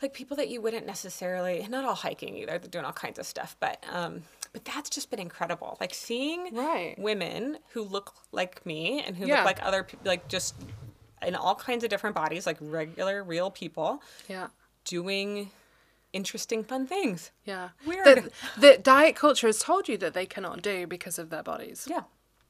like 0.00 0.14
people 0.14 0.36
that 0.36 0.48
you 0.48 0.62
wouldn't 0.62 0.86
necessarily 0.86 1.66
not 1.68 1.84
all 1.84 1.94
hiking 1.94 2.34
either 2.36 2.58
they're 2.58 2.70
doing 2.70 2.86
all 2.86 2.92
kinds 2.92 3.18
of 3.18 3.26
stuff 3.26 3.54
but 3.60 3.84
um 3.92 4.22
but 4.52 4.64
that's 4.64 4.90
just 4.90 5.10
been 5.10 5.20
incredible 5.20 5.76
like 5.80 5.94
seeing 5.94 6.54
Right. 6.54 6.94
women 6.98 7.58
who 7.72 7.82
look 7.82 8.14
like 8.32 8.64
me 8.66 9.02
and 9.06 9.16
who 9.16 9.26
Yeah. 9.26 9.36
look 9.36 9.44
like 9.44 9.58
other 9.62 9.82
people 9.84 10.06
like 10.06 10.28
just 10.28 10.54
in 11.26 11.34
all 11.34 11.54
kinds 11.54 11.84
of 11.84 11.90
different 11.90 12.16
bodies 12.16 12.46
like 12.46 12.56
regular 12.60 13.22
real 13.22 13.50
people 13.50 14.02
Yeah. 14.28 14.48
doing 14.84 15.50
interesting 16.12 16.64
fun 16.64 16.86
things 16.86 17.30
Yeah. 17.44 17.70
Weird. 17.86 18.04
That, 18.06 18.32
that 18.58 18.82
diet 18.82 19.14
culture 19.16 19.46
has 19.46 19.58
told 19.60 19.88
you 19.88 19.96
that 19.98 20.14
they 20.14 20.26
cannot 20.26 20.62
do 20.62 20.86
because 20.86 21.18
of 21.18 21.30
their 21.30 21.42
bodies. 21.42 21.86
yeah 21.88 22.02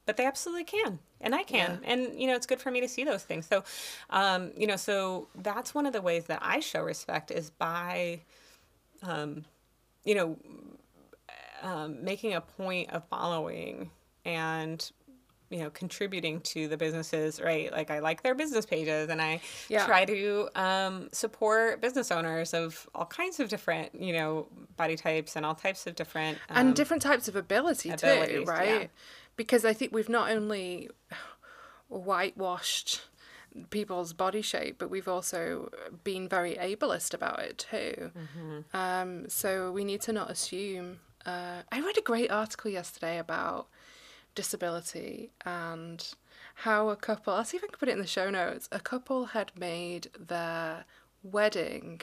but 0.07 0.17
they 0.17 0.25
absolutely 0.25 0.63
can 0.63 0.97
and 1.21 1.35
i 1.35 1.43
can 1.43 1.79
and 1.83 2.19
you 2.19 2.25
know 2.25 2.35
it's 2.35 2.47
good 2.47 2.59
for 2.59 2.71
me 2.71 2.81
to 2.81 2.87
see 2.87 3.03
those 3.03 3.23
things 3.23 3.45
so 3.45 3.63
um 4.09 4.51
you 4.57 4.65
know 4.65 4.75
so 4.75 5.27
that's 5.35 5.75
one 5.75 5.85
of 5.85 5.93
the 5.93 6.01
ways 6.01 6.25
that 6.25 6.39
i 6.41 6.59
show 6.59 6.81
respect 6.81 7.29
is 7.29 7.51
by 7.51 8.19
um 9.03 9.45
you 10.03 10.15
know 10.15 10.35
um, 11.61 12.03
making 12.03 12.33
a 12.33 12.41
point 12.41 12.89
of 12.91 13.03
following 13.09 13.89
and 14.25 14.91
you 15.49 15.59
know 15.59 15.69
contributing 15.71 16.39
to 16.41 16.67
the 16.69 16.77
businesses 16.77 17.41
right 17.41 17.71
like 17.73 17.91
i 17.91 17.99
like 17.99 18.23
their 18.23 18.33
business 18.35 18.65
pages 18.65 19.09
and 19.09 19.21
i 19.21 19.41
Yeah. 19.67 19.85
try 19.85 20.05
to 20.05 20.47
um, 20.55 21.09
support 21.11 21.81
business 21.81 22.09
owners 22.11 22.53
of 22.53 22.89
all 22.95 23.05
kinds 23.05 23.39
of 23.41 23.49
different 23.49 23.93
you 23.99 24.13
know 24.13 24.47
body 24.77 24.95
types 24.95 25.35
and 25.35 25.45
all 25.45 25.55
types 25.55 25.85
of 25.87 25.95
different 25.95 26.37
um, 26.49 26.57
and 26.67 26.75
different 26.75 27.01
types 27.03 27.27
of 27.27 27.35
ability 27.35 27.91
too, 27.97 28.43
right? 28.47 28.81
yeah. 28.81 28.87
Because 29.35 29.65
I 29.65 29.73
think 29.73 29.91
we've 29.93 30.09
not 30.09 30.29
only 30.29 30.89
whitewashed 31.89 33.01
people's 33.69 34.13
body 34.13 34.41
shape, 34.41 34.77
but 34.77 34.89
we've 34.89 35.07
also 35.07 35.69
been 36.03 36.27
very 36.29 36.55
ableist 36.55 37.13
about 37.13 37.39
it 37.39 37.57
too. 37.57 38.11
Um, 38.73 39.27
so 39.29 39.71
we 39.71 39.83
need 39.83 40.01
to 40.01 40.13
not 40.13 40.29
assume. 40.31 40.99
Uh, 41.25 41.61
I 41.71 41.81
read 41.81 41.97
a 41.97 42.01
great 42.01 42.31
article 42.31 42.71
yesterday 42.71 43.17
about 43.17 43.67
disability 44.35 45.31
and 45.45 46.13
how 46.55 46.89
a 46.89 46.95
couple, 46.95 47.33
I'll 47.33 47.43
see 47.45 47.57
if 47.57 47.63
I 47.63 47.67
can 47.67 47.77
put 47.77 47.89
it 47.89 47.93
in 47.93 47.99
the 47.99 48.07
show 48.07 48.29
notes, 48.29 48.67
a 48.71 48.79
couple 48.79 49.25
had 49.27 49.51
made 49.57 50.09
their 50.19 50.85
wedding 51.23 52.01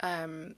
um, 0.00 0.54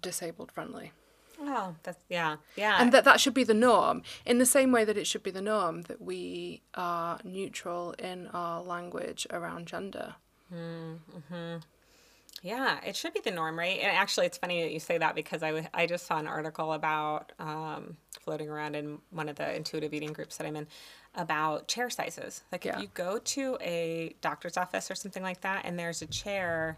disabled 0.00 0.52
friendly. 0.52 0.92
Oh, 1.40 1.74
that's 1.82 2.02
yeah, 2.08 2.36
yeah. 2.56 2.76
And 2.80 2.92
that 2.92 3.04
that 3.04 3.20
should 3.20 3.34
be 3.34 3.44
the 3.44 3.54
norm, 3.54 4.02
in 4.24 4.38
the 4.38 4.46
same 4.46 4.70
way 4.70 4.84
that 4.84 4.96
it 4.96 5.06
should 5.06 5.24
be 5.24 5.32
the 5.32 5.42
norm 5.42 5.82
that 5.82 6.00
we 6.00 6.62
are 6.74 7.18
neutral 7.24 7.92
in 7.98 8.28
our 8.28 8.62
language 8.62 9.26
around 9.30 9.66
gender. 9.66 10.14
Yeah, 12.44 12.78
it 12.84 12.94
should 12.94 13.14
be 13.14 13.20
the 13.20 13.30
norm, 13.30 13.58
right? 13.58 13.78
And 13.80 13.90
actually, 13.96 14.26
it's 14.26 14.36
funny 14.36 14.62
that 14.64 14.70
you 14.70 14.78
say 14.78 14.98
that 14.98 15.14
because 15.14 15.42
I, 15.42 15.48
w- 15.48 15.66
I 15.72 15.86
just 15.86 16.06
saw 16.06 16.18
an 16.18 16.26
article 16.26 16.74
about 16.74 17.32
um, 17.38 17.96
floating 18.20 18.50
around 18.50 18.76
in 18.76 18.98
one 19.10 19.30
of 19.30 19.36
the 19.36 19.56
intuitive 19.56 19.94
eating 19.94 20.12
groups 20.12 20.36
that 20.36 20.46
I'm 20.46 20.54
in 20.54 20.66
about 21.14 21.68
chair 21.68 21.88
sizes. 21.88 22.42
Like 22.52 22.66
Yeah. 22.66 22.76
if 22.76 22.82
you 22.82 22.88
go 22.92 23.18
to 23.18 23.56
a 23.62 24.14
doctor's 24.20 24.58
office 24.58 24.90
or 24.90 24.94
something 24.94 25.22
like 25.22 25.40
that, 25.40 25.62
and 25.64 25.78
there's 25.78 26.02
a 26.02 26.06
chair 26.06 26.76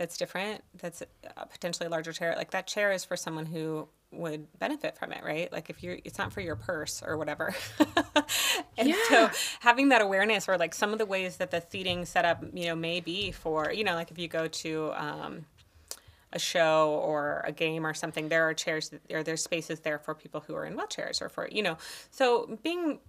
that's 0.00 0.16
different, 0.16 0.64
that's 0.78 1.02
a 1.36 1.46
potentially 1.46 1.86
a 1.86 1.90
larger 1.90 2.10
chair, 2.10 2.32
like 2.34 2.52
that 2.52 2.66
chair 2.66 2.90
is 2.90 3.04
for 3.04 3.18
someone 3.18 3.44
who 3.44 3.86
would 4.12 4.46
benefit 4.58 4.96
from 4.96 5.12
it, 5.12 5.22
right? 5.22 5.52
Like 5.52 5.68
if 5.68 5.82
you're, 5.82 5.98
it's 6.06 6.16
not 6.16 6.32
for 6.32 6.40
your 6.40 6.56
purse 6.56 7.02
or 7.06 7.18
whatever. 7.18 7.54
and 8.78 8.94
so 9.10 9.28
having 9.60 9.90
that 9.90 10.00
awareness 10.00 10.48
or 10.48 10.56
like 10.56 10.72
some 10.72 10.94
of 10.94 10.98
the 10.98 11.04
ways 11.04 11.36
that 11.36 11.50
the 11.50 11.62
seating 11.68 12.06
setup, 12.06 12.42
you 12.54 12.64
know, 12.64 12.74
may 12.74 13.00
be 13.00 13.30
for, 13.30 13.70
you 13.74 13.84
know, 13.84 13.94
like 13.94 14.10
if 14.10 14.18
you 14.18 14.26
go 14.26 14.48
to, 14.48 14.90
um, 14.94 15.44
a 16.32 16.38
show 16.38 16.98
or 17.04 17.44
a 17.44 17.52
game 17.52 17.84
or 17.84 17.92
something, 17.92 18.30
there 18.30 18.48
are 18.48 18.54
chairs 18.54 18.90
or 19.10 19.22
there's 19.22 19.42
spaces 19.42 19.80
there 19.80 19.98
for 19.98 20.14
people 20.14 20.42
who 20.46 20.54
are 20.54 20.64
in 20.64 20.76
wheelchairs 20.76 21.20
or 21.20 21.28
for, 21.28 21.46
you 21.52 21.62
know, 21.62 21.76
so 22.10 22.58
being 22.62 23.00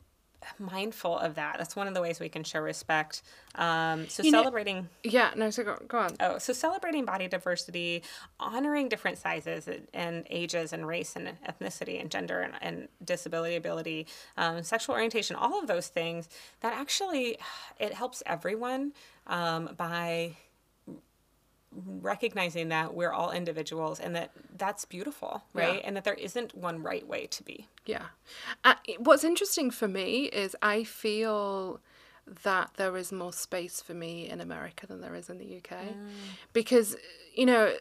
mindful 0.59 1.17
of 1.17 1.35
that. 1.35 1.57
That's 1.57 1.75
one 1.75 1.87
of 1.87 1.93
the 1.93 2.01
ways 2.01 2.19
we 2.19 2.29
can 2.29 2.43
show 2.43 2.59
respect. 2.59 3.21
Um, 3.55 4.07
so 4.09 4.23
You 4.23 4.31
know- 4.31 4.39
celebrating. 4.41 4.89
Yeah, 5.03 5.31
no, 5.35 5.49
so 5.49 5.63
go, 5.63 5.77
go 5.87 5.97
on. 5.99 6.15
Oh, 6.19 6.37
so 6.37 6.53
celebrating 6.53 7.05
body 7.05 7.27
diversity, 7.27 8.03
honoring 8.39 8.89
different 8.89 9.17
sizes 9.17 9.67
and- 9.67 9.87
and 9.93 10.25
ages 10.29 10.73
and 10.73 10.87
race 10.87 11.15
and 11.15 11.27
ethnicity 11.47 11.99
and 11.99 12.09
gender 12.09 12.41
and, 12.41 12.53
and 12.61 12.87
disability 13.03 13.55
ability, 13.55 14.07
um, 14.37 14.63
sexual 14.63 14.95
orientation, 14.95 15.35
all 15.35 15.59
of 15.59 15.67
those 15.67 15.87
things 15.87 16.29
that 16.61 16.73
actually 16.73 17.37
it 17.79 17.93
helps 17.93 18.23
everyone 18.25 18.93
um, 19.27 19.73
by 19.77 20.35
recognizing 21.73 22.69
that 22.69 22.93
we're 22.93 23.11
all 23.11 23.31
individuals 23.31 23.99
and 23.99 24.15
that 24.15 24.31
that's 24.57 24.85
beautiful, 24.85 25.43
right? 25.53 25.75
Yeah. 25.75 25.81
And 25.85 25.95
that 25.95 26.03
there 26.03 26.13
isn't 26.15 26.55
one 26.55 26.83
right 26.83 27.07
way 27.07 27.27
to 27.27 27.43
be. 27.43 27.67
Yeah. 27.85 28.05
Uh, 28.63 28.75
what's 28.99 29.23
interesting 29.23 29.71
for 29.71 29.87
me 29.87 30.25
is 30.25 30.55
I 30.61 30.83
feel 30.83 31.79
that 32.43 32.71
there 32.75 32.95
is 32.97 33.11
more 33.11 33.33
space 33.33 33.81
for 33.81 33.93
me 33.93 34.29
in 34.29 34.41
America 34.41 34.85
than 34.85 35.01
there 35.01 35.15
is 35.15 35.29
in 35.29 35.37
the 35.37 35.57
UK. 35.57 35.77
Because, 36.53 36.95
you 37.35 37.45
know, 37.45 37.73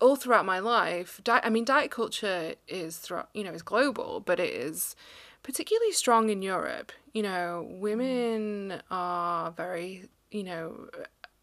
all 0.00 0.16
throughout 0.16 0.44
my 0.44 0.58
life, 0.58 1.20
di- 1.24 1.40
I 1.42 1.48
mean, 1.48 1.64
diet 1.64 1.90
culture 1.90 2.54
is, 2.68 2.98
thro- 2.98 3.26
you 3.32 3.42
know, 3.44 3.52
is 3.52 3.62
global, 3.62 4.20
but 4.20 4.38
it 4.38 4.50
is 4.52 4.94
particularly 5.42 5.92
strong 5.92 6.28
in 6.28 6.42
Europe. 6.42 6.92
You 7.14 7.22
know, 7.22 7.66
women 7.70 8.82
are 8.90 9.50
very, 9.52 10.08
you 10.30 10.44
know, 10.44 10.88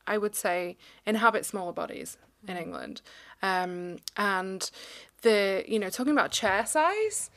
I 0.08 0.18
would 0.18 0.36
say 0.36 0.78
inhabit 1.06 1.46
smaller 1.46 1.74
bodies 1.74 2.18
in 2.48 2.58
England. 2.58 3.02
Um, 3.42 3.98
and 4.18 4.70
the, 5.22 5.64
you 5.68 5.80
know, 5.80 5.90
talking 5.90 6.14
about 6.14 6.32
chair 6.32 6.66
size, 6.66 7.30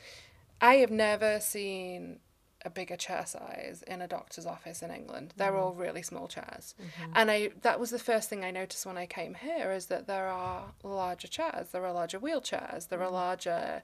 I 0.61 0.75
have 0.75 0.91
never 0.91 1.39
seen 1.39 2.19
a 2.65 2.69
bigger 2.69 2.97
chair 2.97 3.25
size 3.25 3.83
in 3.87 4.01
a 4.01 4.07
doctor's 4.07 4.45
office 4.45 4.81
in 4.81 4.91
England. 4.91 5.33
They're 5.37 5.55
all 5.55 5.73
really 5.73 6.01
small 6.01 6.27
chairs. 6.27 6.75
And 7.13 7.31
I 7.31 7.51
that 7.61 7.79
was 7.79 7.91
the 7.91 7.99
first 7.99 8.29
thing 8.29 8.43
I 8.43 8.51
noticed 8.51 8.85
when 8.85 8.97
I 8.97 9.05
came 9.05 9.35
here 9.35 9.71
is 9.71 9.85
that 9.85 10.07
there 10.07 10.27
are 10.27 10.73
larger 10.83 11.27
chairs, 11.29 11.69
there 11.69 11.85
are 11.85 11.93
larger 11.93 12.19
wheelchairs, 12.19 12.89
there 12.89 13.01
are 13.01 13.09
larger 13.11 13.83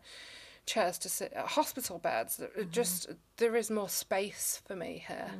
chairs 0.65 0.97
to 0.97 1.09
sit 1.09 1.35
uh, 1.35 1.45
hospital 1.45 1.99
beds. 1.99 2.37
There- 2.37 2.49
it 2.57 2.71
Just 2.71 3.09
there 3.37 3.55
is 3.55 3.69
more 3.71 3.87
space 3.89 4.61
for 4.67 4.75
me 4.75 5.03
here. 5.07 5.31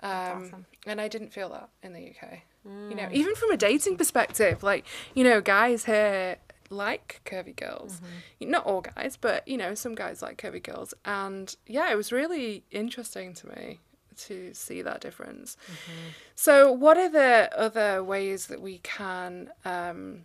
Um, 0.00 0.10
awesome. 0.44 0.66
and 0.86 1.00
I 1.00 1.08
didn't 1.08 1.32
feel 1.32 1.48
that 1.48 1.70
in 1.82 1.92
the 1.92 2.10
UK. 2.10 2.42
Mm. 2.66 2.90
You 2.90 2.96
know, 2.96 3.08
even 3.12 3.34
from 3.34 3.50
a 3.50 3.56
dating 3.56 3.96
perspective, 3.96 4.62
like, 4.62 4.84
you 5.14 5.24
know, 5.24 5.40
guys 5.40 5.84
here 5.84 6.38
like 6.70 7.20
curvy 7.24 7.56
girls. 7.56 8.00
Mm-hmm. 8.40 8.50
Not 8.50 8.66
all 8.66 8.80
guys, 8.80 9.16
but, 9.16 9.46
you 9.46 9.56
know, 9.56 9.74
some 9.74 9.94
guys 9.94 10.22
like 10.22 10.40
curvy 10.40 10.62
girls. 10.62 10.94
And 11.04 11.54
yeah, 11.66 11.90
it 11.90 11.96
was 11.96 12.12
really 12.12 12.64
interesting 12.70 13.34
to 13.34 13.48
me 13.48 13.80
to 14.18 14.52
see 14.52 14.82
that 14.82 15.00
difference. 15.00 15.56
Mm-hmm. 15.66 16.08
So, 16.34 16.72
what 16.72 16.96
are 16.96 17.08
the 17.08 17.50
other 17.56 18.02
ways 18.02 18.46
that 18.46 18.60
we 18.60 18.78
can 18.78 19.50
um, 19.64 20.24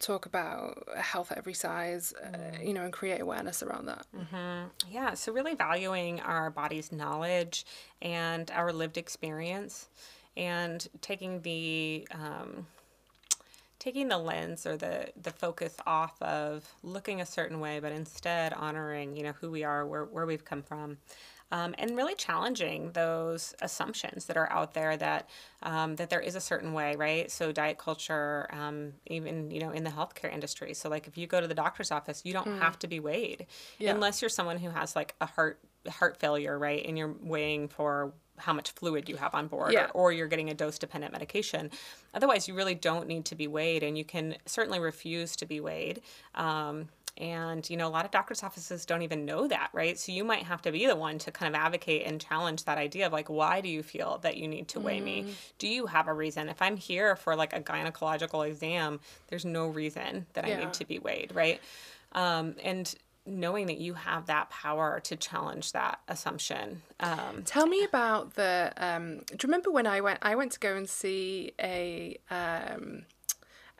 talk 0.00 0.26
about 0.26 0.86
health 0.96 1.32
at 1.32 1.38
every 1.38 1.54
size, 1.54 2.14
uh, 2.22 2.36
mm. 2.36 2.66
you 2.66 2.72
know, 2.72 2.82
and 2.82 2.92
create 2.92 3.20
awareness 3.20 3.62
around 3.62 3.86
that? 3.86 4.06
Mm-hmm. 4.16 4.92
Yeah, 4.92 5.14
so 5.14 5.32
really 5.32 5.54
valuing 5.54 6.20
our 6.20 6.50
body's 6.50 6.92
knowledge 6.92 7.66
and 8.00 8.50
our 8.52 8.72
lived 8.72 8.96
experience, 8.96 9.88
and 10.36 10.86
taking 11.00 11.40
the 11.42 12.06
um, 12.12 12.66
taking 13.78 14.08
the 14.08 14.18
lens 14.18 14.66
or 14.66 14.76
the 14.76 15.08
the 15.20 15.30
focus 15.30 15.76
off 15.86 16.20
of 16.22 16.66
looking 16.82 17.20
a 17.20 17.26
certain 17.26 17.60
way, 17.60 17.78
but 17.80 17.92
instead 17.92 18.52
honoring 18.52 19.16
you 19.16 19.22
know 19.22 19.32
who 19.40 19.50
we 19.50 19.64
are, 19.64 19.86
where 19.86 20.04
where 20.04 20.26
we've 20.26 20.44
come 20.44 20.62
from. 20.62 20.98
Um, 21.52 21.76
and 21.78 21.96
really 21.96 22.16
challenging 22.16 22.90
those 22.90 23.54
assumptions 23.62 24.24
that 24.24 24.36
are 24.36 24.50
out 24.50 24.74
there 24.74 24.96
that 24.96 25.30
um, 25.62 25.94
that 25.94 26.10
there 26.10 26.18
is 26.18 26.34
a 26.34 26.40
certain 26.40 26.72
way, 26.72 26.96
right? 26.96 27.30
So 27.30 27.52
diet 27.52 27.78
culture, 27.78 28.48
um, 28.52 28.94
even 29.06 29.52
you 29.52 29.60
know 29.60 29.70
in 29.70 29.84
the 29.84 29.90
healthcare 29.90 30.32
industry. 30.32 30.74
So 30.74 30.88
like 30.88 31.06
if 31.06 31.16
you 31.16 31.28
go 31.28 31.40
to 31.40 31.46
the 31.46 31.54
doctor's 31.54 31.92
office, 31.92 32.22
you 32.24 32.32
don't 32.32 32.58
have 32.58 32.80
to 32.80 32.88
be 32.88 32.98
weighed 32.98 33.46
Yeah. 33.78 33.92
unless 33.92 34.20
you're 34.22 34.28
someone 34.28 34.58
who 34.58 34.70
has 34.70 34.96
like 34.96 35.14
a 35.20 35.26
heart 35.26 35.60
heart 35.88 36.16
failure, 36.18 36.58
right? 36.58 36.84
And 36.86 36.96
you're 36.98 37.14
weighing 37.20 37.68
for 37.68 38.12
how 38.38 38.52
much 38.52 38.70
fluid 38.72 39.08
you 39.08 39.16
have 39.16 39.34
on 39.34 39.46
board 39.46 39.72
Yeah. 39.72 39.86
or, 39.94 40.08
or 40.08 40.12
you're 40.12 40.28
getting 40.28 40.50
a 40.50 40.54
dose 40.54 40.78
dependent 40.78 41.12
medication. 41.12 41.70
Otherwise, 42.12 42.46
you 42.46 42.54
really 42.54 42.74
don't 42.74 43.06
need 43.08 43.24
to 43.26 43.34
be 43.34 43.46
weighed 43.46 43.82
and 43.82 43.96
you 43.96 44.04
can 44.04 44.36
certainly 44.44 44.78
refuse 44.78 45.36
to 45.36 45.46
be 45.46 45.58
weighed. 45.60 46.02
Um, 46.34 46.88
and, 47.18 47.68
you 47.70 47.78
know, 47.78 47.86
a 47.86 47.88
lot 47.88 48.04
of 48.04 48.10
doctor's 48.10 48.42
offices 48.42 48.84
don't 48.84 49.00
even 49.00 49.24
know 49.24 49.48
that, 49.48 49.70
right? 49.72 49.98
So 49.98 50.12
you 50.12 50.22
might 50.22 50.42
have 50.42 50.60
to 50.62 50.70
be 50.70 50.86
the 50.86 50.94
one 50.96 51.16
to 51.20 51.32
kind 51.32 51.54
of 51.54 51.58
advocate 51.58 52.02
and 52.04 52.20
challenge 52.20 52.64
that 52.64 52.76
idea 52.76 53.06
of 53.06 53.12
like, 53.14 53.30
why 53.30 53.62
do 53.62 53.70
you 53.70 53.82
feel 53.82 54.18
that 54.18 54.36
you 54.36 54.46
need 54.46 54.68
to 54.68 54.80
weigh 54.80 55.00
me? 55.00 55.32
Do 55.58 55.66
you 55.66 55.86
have 55.86 56.08
a 56.08 56.12
reason? 56.12 56.50
If 56.50 56.60
I'm 56.60 56.76
here 56.76 57.16
for 57.16 57.34
like 57.34 57.54
a 57.54 57.60
gynecological 57.62 58.46
exam, 58.46 59.00
there's 59.28 59.46
no 59.46 59.66
reason 59.68 60.26
that 60.34 60.44
I 60.44 60.48
need 60.56 60.74
to 60.74 60.84
be 60.84 60.98
weighed, 60.98 61.34
right? 61.34 61.58
Um, 62.12 62.54
and 62.62 62.94
knowing 63.26 63.66
that 63.66 63.78
you 63.78 63.94
have 63.94 64.26
that 64.26 64.50
power 64.50 65.00
to 65.00 65.16
challenge 65.16 65.72
that 65.72 66.00
assumption. 66.08 66.82
Um, 67.00 67.42
Tell 67.44 67.66
me 67.66 67.84
about 67.84 68.34
the. 68.34 68.72
Um, 68.76 69.18
do 69.26 69.34
you 69.34 69.38
remember 69.44 69.70
when 69.70 69.86
I 69.86 70.00
went? 70.00 70.18
I 70.22 70.34
went 70.34 70.52
to 70.52 70.60
go 70.60 70.76
and 70.76 70.88
see 70.88 71.52
a 71.60 72.18
um, 72.30 73.04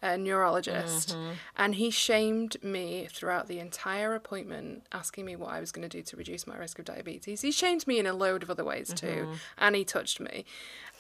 a 0.03 0.17
neurologist, 0.19 1.11
mm-hmm. 1.11 1.33
and 1.57 1.75
he 1.77 1.91
shamed 1.91 2.63
me 2.63 3.09
throughout 3.11 3.49
the 3.49 3.59
entire 3.59 4.15
appointment, 4.15 4.85
asking 4.93 5.25
me 5.25 5.37
what 5.37 5.53
I 5.53 5.61
was 5.61 5.73
going 5.73 5.89
to 5.89 5.97
do 5.97 6.03
to 6.03 6.17
reduce 6.17 6.47
my 6.47 6.57
risk 6.57 6.79
of 6.79 6.85
diabetes. 6.85 7.41
He 7.41 7.51
shamed 7.51 7.87
me 7.87 7.99
in 7.99 8.07
a 8.07 8.13
load 8.13 8.43
of 8.43 8.51
other 8.51 8.65
ways 8.65 8.93
too, 8.93 9.07
mm-hmm. 9.07 9.35
and 9.59 9.75
he 9.77 9.85
touched 9.85 10.21
me, 10.21 10.45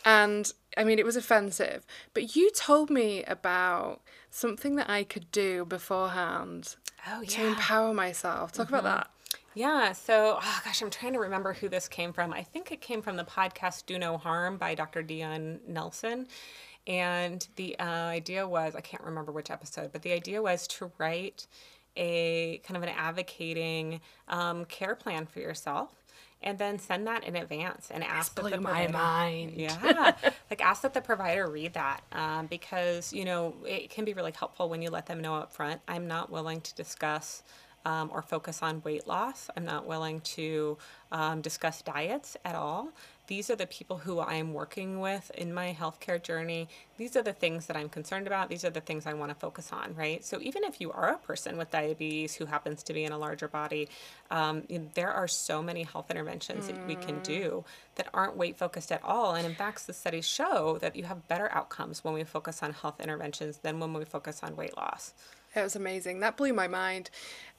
and 0.04 0.52
I 0.76 0.84
mean 0.84 0.98
it 0.98 1.04
was 1.04 1.16
offensive. 1.16 1.86
But 2.14 2.36
you 2.36 2.50
told 2.52 2.90
me 2.90 3.22
about 3.24 4.00
something 4.30 4.76
that 4.76 4.88
I 4.88 5.04
could 5.04 5.30
do 5.30 5.64
beforehand 5.64 6.76
oh, 7.08 7.22
to 7.22 7.46
empower 7.46 7.92
myself. 7.92 8.52
Talk 8.52 8.68
about 8.68 8.84
mm-hmm. 8.84 8.96
that. 8.96 9.10
Yeah. 9.56 9.92
So, 9.92 10.38
oh 10.38 10.60
gosh, 10.64 10.82
I'm 10.82 10.90
trying 10.90 11.14
to 11.14 11.18
remember 11.18 11.54
who 11.54 11.70
this 11.70 11.88
came 11.88 12.12
from. 12.12 12.30
I 12.30 12.42
think 12.42 12.70
it 12.70 12.82
came 12.82 13.00
from 13.00 13.16
the 13.16 13.24
podcast 13.24 13.86
Do 13.86 13.98
No 13.98 14.18
Harm 14.18 14.58
by 14.58 14.74
Dr. 14.74 15.02
Dion 15.02 15.60
Nelson. 15.66 16.26
And 16.86 17.46
the 17.56 17.78
uh, 17.78 17.84
idea 17.84 18.46
was 18.46 18.74
I 18.76 18.80
can't 18.80 19.02
remember 19.02 19.32
which 19.32 19.50
episode, 19.50 19.92
but 19.92 20.02
the 20.02 20.12
idea 20.12 20.40
was 20.40 20.66
to 20.68 20.90
write 20.98 21.46
a 21.96 22.60
kind 22.64 22.76
of 22.76 22.82
an 22.82 22.90
advocating 22.90 24.00
um, 24.28 24.64
care 24.66 24.94
plan 24.94 25.26
for 25.26 25.40
yourself 25.40 25.94
and 26.42 26.58
then 26.58 26.78
send 26.78 27.06
that 27.06 27.24
in 27.24 27.34
advance 27.34 27.88
and 27.90 28.04
ask 28.04 28.34
that 28.34 28.44
the 28.44 28.50
provider- 28.50 28.92
mind. 28.92 29.52
yeah 29.56 30.12
like 30.50 30.60
ask 30.60 30.82
that 30.82 30.92
the 30.92 31.00
provider 31.00 31.48
read 31.48 31.72
that 31.72 32.02
um, 32.12 32.46
because 32.46 33.12
you 33.12 33.24
know 33.24 33.54
it 33.64 33.88
can 33.88 34.04
be 34.04 34.12
really 34.12 34.32
helpful 34.38 34.68
when 34.68 34.82
you 34.82 34.90
let 34.90 35.06
them 35.06 35.20
know 35.20 35.34
up 35.34 35.50
front 35.50 35.80
i'm 35.88 36.06
not 36.06 36.30
willing 36.30 36.60
to 36.60 36.74
discuss 36.74 37.42
um, 37.86 38.10
or 38.12 38.20
focus 38.20 38.62
on 38.62 38.82
weight 38.84 39.06
loss. 39.06 39.48
I'm 39.56 39.64
not 39.64 39.86
willing 39.86 40.20
to 40.22 40.76
um, 41.12 41.40
discuss 41.40 41.82
diets 41.82 42.36
at 42.44 42.56
all. 42.56 42.88
These 43.26 43.50
are 43.50 43.56
the 43.56 43.66
people 43.66 43.98
who 43.98 44.20
I'm 44.20 44.54
working 44.54 45.00
with 45.00 45.30
in 45.34 45.52
my 45.52 45.76
healthcare 45.78 46.22
journey. 46.22 46.68
These 46.96 47.16
are 47.16 47.22
the 47.22 47.32
things 47.32 47.66
that 47.66 47.76
I'm 47.76 47.88
concerned 47.88 48.26
about. 48.26 48.48
These 48.48 48.64
are 48.64 48.70
the 48.70 48.80
things 48.80 49.06
I 49.06 49.14
want 49.14 49.30
to 49.30 49.34
focus 49.34 49.72
on, 49.72 49.94
right? 49.96 50.24
So, 50.24 50.40
even 50.40 50.64
if 50.64 50.80
you 50.80 50.92
are 50.92 51.08
a 51.08 51.18
person 51.18 51.56
with 51.56 51.70
diabetes 51.70 52.36
who 52.36 52.46
happens 52.46 52.82
to 52.84 52.92
be 52.92 53.04
in 53.04 53.12
a 53.12 53.18
larger 53.18 53.48
body, 53.48 53.88
um, 54.30 54.62
there 54.94 55.12
are 55.12 55.28
so 55.28 55.62
many 55.62 55.82
health 55.82 56.10
interventions 56.10 56.64
mm. 56.64 56.68
that 56.68 56.86
we 56.86 56.94
can 56.94 57.20
do 57.20 57.64
that 57.96 58.08
aren't 58.14 58.36
weight 58.36 58.56
focused 58.56 58.92
at 58.92 59.02
all. 59.02 59.34
And 59.34 59.46
in 59.46 59.54
fact, 59.54 59.86
the 59.86 59.92
studies 59.92 60.26
show 60.26 60.78
that 60.80 60.94
you 60.94 61.04
have 61.04 61.26
better 61.28 61.50
outcomes 61.52 62.04
when 62.04 62.14
we 62.14 62.24
focus 62.24 62.62
on 62.62 62.72
health 62.72 63.00
interventions 63.00 63.58
than 63.58 63.80
when 63.80 63.92
we 63.92 64.04
focus 64.04 64.40
on 64.42 64.56
weight 64.56 64.76
loss. 64.76 65.14
It 65.54 65.62
was 65.62 65.74
amazing. 65.74 66.20
That 66.20 66.36
blew 66.36 66.52
my 66.52 66.68
mind. 66.68 67.10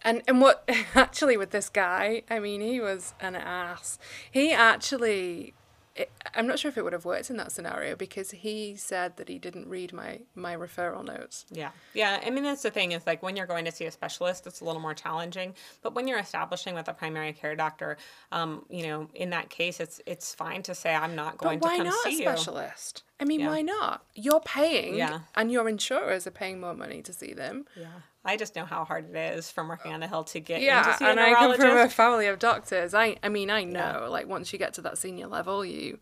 And 0.04 0.22
and 0.28 0.40
what 0.40 0.70
actually 0.96 1.36
with 1.36 1.52
this 1.52 1.68
guy, 1.68 2.22
I 2.30 2.40
mean, 2.40 2.62
he 2.62 2.80
was 2.80 3.14
an 3.20 3.36
ass. 3.36 3.98
He 4.30 4.52
actually 4.52 5.54
it, 5.98 6.12
I'm 6.36 6.48
not 6.48 6.60
sure 6.60 6.70
if 6.70 6.78
it 6.78 6.84
would 6.84 6.94
have 6.94 7.06
worked 7.06 7.30
in 7.30 7.38
that 7.38 7.52
scenario 7.52 7.96
because 7.96 8.32
he 8.32 8.76
said 8.76 9.18
that 9.18 9.28
he 9.28 9.40
didn't 9.40 9.68
read 9.68 9.92
my 9.94 10.20
my 10.36 10.56
referral 10.56 11.04
notes. 11.04 11.46
Yeah, 11.52 11.72
yeah. 11.94 12.22
I 12.26 12.30
mean, 12.30 12.44
that's 12.44 12.62
the 12.62 12.72
thing 12.72 12.92
is 12.92 13.06
like 13.08 13.24
when 13.24 13.36
you're 13.36 13.48
going 13.48 13.66
to 13.66 13.72
see 13.72 13.86
a 13.86 13.92
specialist, 13.92 14.46
it's 14.48 14.62
a 14.62 14.66
little 14.66 14.82
more 14.82 14.94
challenging. 14.94 15.56
But 15.82 15.96
when 15.96 16.08
you're 16.08 16.20
establishing 16.20 16.76
with 16.76 16.88
a 16.88 16.94
primary 16.94 17.34
care 17.34 17.56
doctor, 17.56 17.98
um, 18.32 18.66
you 18.70 18.88
know, 18.88 19.10
in 19.14 19.32
that 19.32 19.50
case, 19.50 19.80
it's 19.80 20.00
it's 20.06 20.34
fine 20.34 20.64
to 20.64 20.76
say 20.76 20.94
I'm 20.94 21.16
not 21.16 21.38
going 21.38 21.60
but 21.60 21.72
to 21.72 21.78
come 21.78 21.88
not 21.88 22.04
see 22.04 22.24
a 22.24 22.30
specialist? 22.30 23.04
I 23.20 23.26
mean, 23.26 23.40
yeah. 23.40 23.48
why 23.48 23.62
not? 23.64 24.06
You're 24.14 24.40
paying, 24.42 24.96
yeah. 24.96 25.22
and 25.36 25.52
your 25.52 25.68
insurers 25.68 26.28
are 26.28 26.32
paying 26.32 26.60
more 26.60 26.76
money 26.76 27.02
to 27.02 27.12
see 27.12 27.34
them. 27.34 27.66
Yeah. 27.76 27.88
I 28.28 28.38
just 28.38 28.56
know 28.56 28.66
how 28.66 28.86
hard 28.86 29.10
it 29.10 29.38
is 29.38 29.50
from 29.50 29.70
working 29.70 29.92
uh, 29.92 29.96
on 29.96 30.00
the 30.02 30.08
hill 30.08 30.24
to 30.26 30.40
get 30.40 30.62
yeah, 30.62 30.80
in 30.80 30.92
to 30.92 30.98
see 30.98 31.06
and. 31.06 31.20
I 31.20 31.34
come 31.34 31.56
from 31.56 31.78
a 31.78 31.90
family 31.90 32.28
of 32.28 32.40
doctors. 32.40 32.94
I 32.94 33.18
I 33.24 33.30
mean 33.30 33.50
I 33.50 33.64
know 33.64 33.80
yeah. 33.80 34.08
like 34.08 34.28
once 34.28 34.54
you 34.54 34.60
get 34.60 34.74
to 34.76 34.82
that 34.82 34.98
senior 34.98 35.28
level, 35.28 35.66
you 35.66 36.00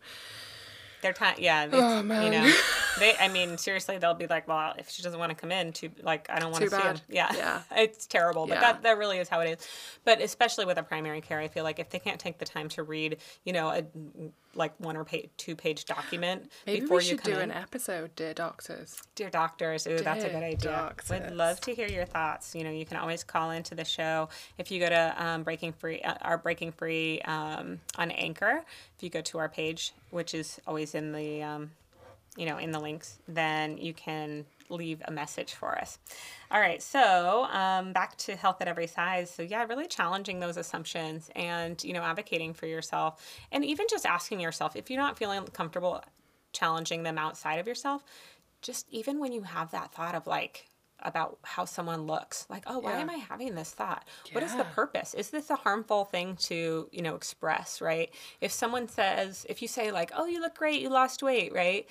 they're 1.02 1.12
time, 1.12 1.36
yeah. 1.38 1.68
Oh, 1.70 2.02
man. 2.02 2.24
You 2.24 2.30
know, 2.30 2.54
they. 2.98 3.14
I 3.16 3.28
mean, 3.28 3.58
seriously, 3.58 3.98
they'll 3.98 4.14
be 4.14 4.26
like, 4.26 4.48
"Well, 4.48 4.74
if 4.78 4.90
she 4.90 5.02
doesn't 5.02 5.18
want 5.18 5.30
to 5.30 5.36
come 5.36 5.52
in, 5.52 5.72
too, 5.72 5.90
like, 6.02 6.28
I 6.30 6.38
don't 6.38 6.50
want 6.50 6.64
to 6.64 6.70
see 6.70 6.76
him." 6.76 6.96
Yeah, 7.08 7.32
yeah. 7.36 7.62
it's 7.76 8.06
terrible, 8.06 8.46
but 8.46 8.54
yeah. 8.54 8.60
that 8.60 8.82
that 8.82 8.98
really 8.98 9.18
is 9.18 9.28
how 9.28 9.40
it 9.40 9.58
is. 9.58 9.68
But 10.04 10.20
especially 10.20 10.64
with 10.64 10.78
a 10.78 10.82
primary 10.82 11.20
care, 11.20 11.38
I 11.38 11.48
feel 11.48 11.64
like 11.64 11.78
if 11.78 11.90
they 11.90 11.98
can't 11.98 12.18
take 12.18 12.38
the 12.38 12.44
time 12.44 12.68
to 12.70 12.82
read, 12.82 13.18
you 13.44 13.52
know, 13.52 13.68
a 13.68 13.84
like 14.56 14.72
one 14.78 14.96
or 14.96 15.04
page, 15.04 15.28
two 15.36 15.54
page 15.54 15.84
document 15.84 16.50
Maybe 16.66 16.80
before 16.80 16.98
we 16.98 17.04
should 17.04 17.26
you 17.26 17.34
do 17.34 17.38
in. 17.40 17.50
an 17.50 17.52
episode, 17.52 18.14
dear 18.16 18.34
doctors. 18.34 19.00
Dear 19.14 19.30
doctors, 19.30 19.86
ooh, 19.86 19.90
dear 19.90 20.00
that's 20.00 20.24
a 20.24 20.28
good 20.28 20.42
idea. 20.42 20.70
Doctors. 20.70 21.10
Would 21.10 21.36
love 21.36 21.60
to 21.62 21.74
hear 21.74 21.88
your 21.88 22.04
thoughts. 22.06 22.54
You 22.54 22.64
know, 22.64 22.70
you 22.70 22.86
can 22.86 22.96
always 22.96 23.22
call 23.24 23.50
into 23.50 23.74
the 23.74 23.84
show 23.84 24.28
if 24.58 24.70
you 24.70 24.80
go 24.80 24.88
to 24.88 25.14
um, 25.18 25.42
Breaking 25.42 25.72
Free, 25.72 26.00
uh, 26.00 26.14
our 26.22 26.38
Breaking 26.38 26.72
Free 26.72 27.20
um, 27.22 27.80
on 27.96 28.10
Anchor. 28.10 28.62
If 28.96 29.02
you 29.02 29.10
go 29.10 29.20
to 29.20 29.38
our 29.38 29.48
page, 29.48 29.92
which 30.10 30.34
is 30.34 30.60
always 30.66 30.94
in 30.94 31.12
the 31.12 31.42
um, 31.42 31.70
you 32.36 32.46
know 32.46 32.58
in 32.58 32.70
the 32.70 32.80
links, 32.80 33.18
then 33.28 33.78
you 33.78 33.94
can 33.94 34.44
leave 34.68 35.02
a 35.04 35.10
message 35.10 35.54
for 35.54 35.78
us. 35.78 35.98
All 36.50 36.60
right, 36.60 36.82
so 36.82 37.44
um, 37.44 37.92
back 37.92 38.16
to 38.18 38.36
health 38.36 38.56
at 38.60 38.68
every 38.68 38.86
size. 38.86 39.30
So 39.30 39.42
yeah, 39.42 39.64
really 39.64 39.86
challenging 39.86 40.40
those 40.40 40.56
assumptions 40.56 41.30
and 41.34 41.82
you 41.82 41.92
know 41.92 42.02
advocating 42.02 42.54
for 42.54 42.66
yourself, 42.66 43.24
and 43.52 43.64
even 43.64 43.86
just 43.88 44.06
asking 44.06 44.40
yourself 44.40 44.76
if 44.76 44.90
you're 44.90 45.00
not 45.00 45.18
feeling 45.18 45.44
comfortable 45.46 46.02
challenging 46.52 47.02
them 47.02 47.18
outside 47.18 47.58
of 47.58 47.66
yourself, 47.66 48.04
just 48.62 48.86
even 48.90 49.18
when 49.20 49.32
you 49.32 49.42
have 49.42 49.70
that 49.72 49.92
thought 49.92 50.14
of 50.14 50.26
like 50.26 50.66
about 51.00 51.38
how 51.42 51.64
someone 51.64 52.06
looks 52.06 52.46
like 52.48 52.62
oh 52.66 52.78
why 52.78 52.92
yeah. 52.92 53.00
am 53.00 53.10
i 53.10 53.16
having 53.16 53.54
this 53.54 53.70
thought 53.70 54.06
yeah. 54.26 54.34
what 54.34 54.42
is 54.42 54.54
the 54.54 54.64
purpose 54.64 55.12
is 55.14 55.28
this 55.30 55.50
a 55.50 55.56
harmful 55.56 56.04
thing 56.06 56.34
to 56.36 56.88
you 56.90 57.02
know 57.02 57.14
express 57.14 57.80
right 57.80 58.10
if 58.40 58.50
someone 58.50 58.88
says 58.88 59.44
if 59.48 59.60
you 59.60 59.68
say 59.68 59.92
like 59.92 60.10
oh 60.16 60.26
you 60.26 60.40
look 60.40 60.54
great 60.54 60.80
you 60.80 60.88
lost 60.88 61.22
weight 61.22 61.52
right 61.52 61.86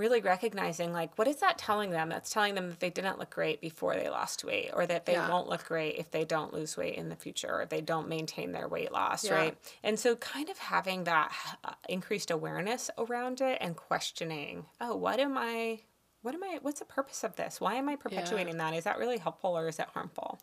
really 0.00 0.22
recognizing 0.22 0.92
like 0.92 1.16
what 1.18 1.28
is 1.28 1.36
that 1.36 1.58
telling 1.58 1.90
them 1.90 2.08
that's 2.08 2.30
telling 2.30 2.54
them 2.54 2.70
that 2.70 2.80
they 2.80 2.88
didn't 2.88 3.18
look 3.18 3.28
great 3.30 3.60
before 3.60 3.94
they 3.94 4.08
lost 4.08 4.42
weight 4.42 4.70
or 4.72 4.86
that 4.86 5.04
they 5.04 5.12
yeah. 5.12 5.28
won't 5.28 5.48
look 5.48 5.64
great 5.66 5.96
if 5.96 6.10
they 6.10 6.24
don't 6.24 6.54
lose 6.54 6.76
weight 6.76 6.94
in 6.94 7.10
the 7.10 7.14
future 7.14 7.60
or 7.60 7.66
they 7.66 7.82
don't 7.82 8.08
maintain 8.08 8.52
their 8.52 8.66
weight 8.66 8.90
loss 8.90 9.24
yeah. 9.24 9.34
right 9.34 9.58
and 9.84 9.98
so 9.98 10.16
kind 10.16 10.48
of 10.48 10.56
having 10.56 11.04
that 11.04 11.30
uh, 11.62 11.72
increased 11.88 12.30
awareness 12.30 12.90
around 12.96 13.42
it 13.42 13.58
and 13.60 13.76
questioning 13.76 14.64
oh 14.80 14.96
what 14.96 15.20
am 15.20 15.36
i 15.36 15.78
what 16.22 16.34
am 16.34 16.42
i 16.42 16.58
what's 16.62 16.80
the 16.80 16.86
purpose 16.86 17.22
of 17.22 17.36
this 17.36 17.60
why 17.60 17.74
am 17.74 17.88
i 17.88 17.94
perpetuating 17.94 18.54
yeah. 18.54 18.70
that 18.70 18.74
is 18.74 18.84
that 18.84 18.98
really 18.98 19.18
helpful 19.18 19.56
or 19.56 19.68
is 19.68 19.78
it 19.78 19.86
harmful 19.92 20.40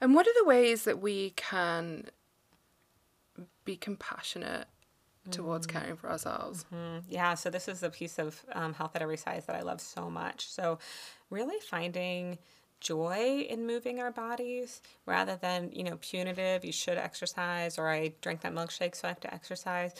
and 0.00 0.14
what 0.14 0.26
are 0.26 0.34
the 0.42 0.48
ways 0.48 0.82
that 0.82 1.00
we 1.00 1.30
can 1.30 2.06
be 3.64 3.76
compassionate 3.76 4.66
towards 5.30 5.66
mm-hmm. 5.66 5.78
caring 5.78 5.96
for 5.96 6.10
ourselves. 6.10 6.64
Mm-hmm. 6.74 6.98
Yeah, 7.08 7.34
so 7.34 7.50
this 7.50 7.68
is 7.68 7.82
a 7.82 7.90
piece 7.90 8.18
of 8.18 8.42
um, 8.52 8.74
health 8.74 8.92
at 8.94 9.02
every 9.02 9.16
size 9.16 9.46
that 9.46 9.56
I 9.56 9.62
love 9.62 9.80
so 9.80 10.10
much. 10.10 10.48
So, 10.48 10.78
really 11.30 11.60
finding 11.60 12.38
joy 12.80 13.46
in 13.48 13.66
moving 13.66 14.00
our 14.00 14.10
bodies 14.10 14.80
rather 15.06 15.36
than, 15.36 15.70
you 15.72 15.84
know, 15.84 15.98
punitive, 16.00 16.64
you 16.64 16.72
should 16.72 16.96
exercise, 16.96 17.78
or 17.78 17.88
I 17.88 18.12
drank 18.22 18.40
that 18.40 18.54
milkshake, 18.54 18.96
so 18.96 19.06
I 19.06 19.08
have 19.08 19.20
to 19.20 19.34
exercise 19.34 19.92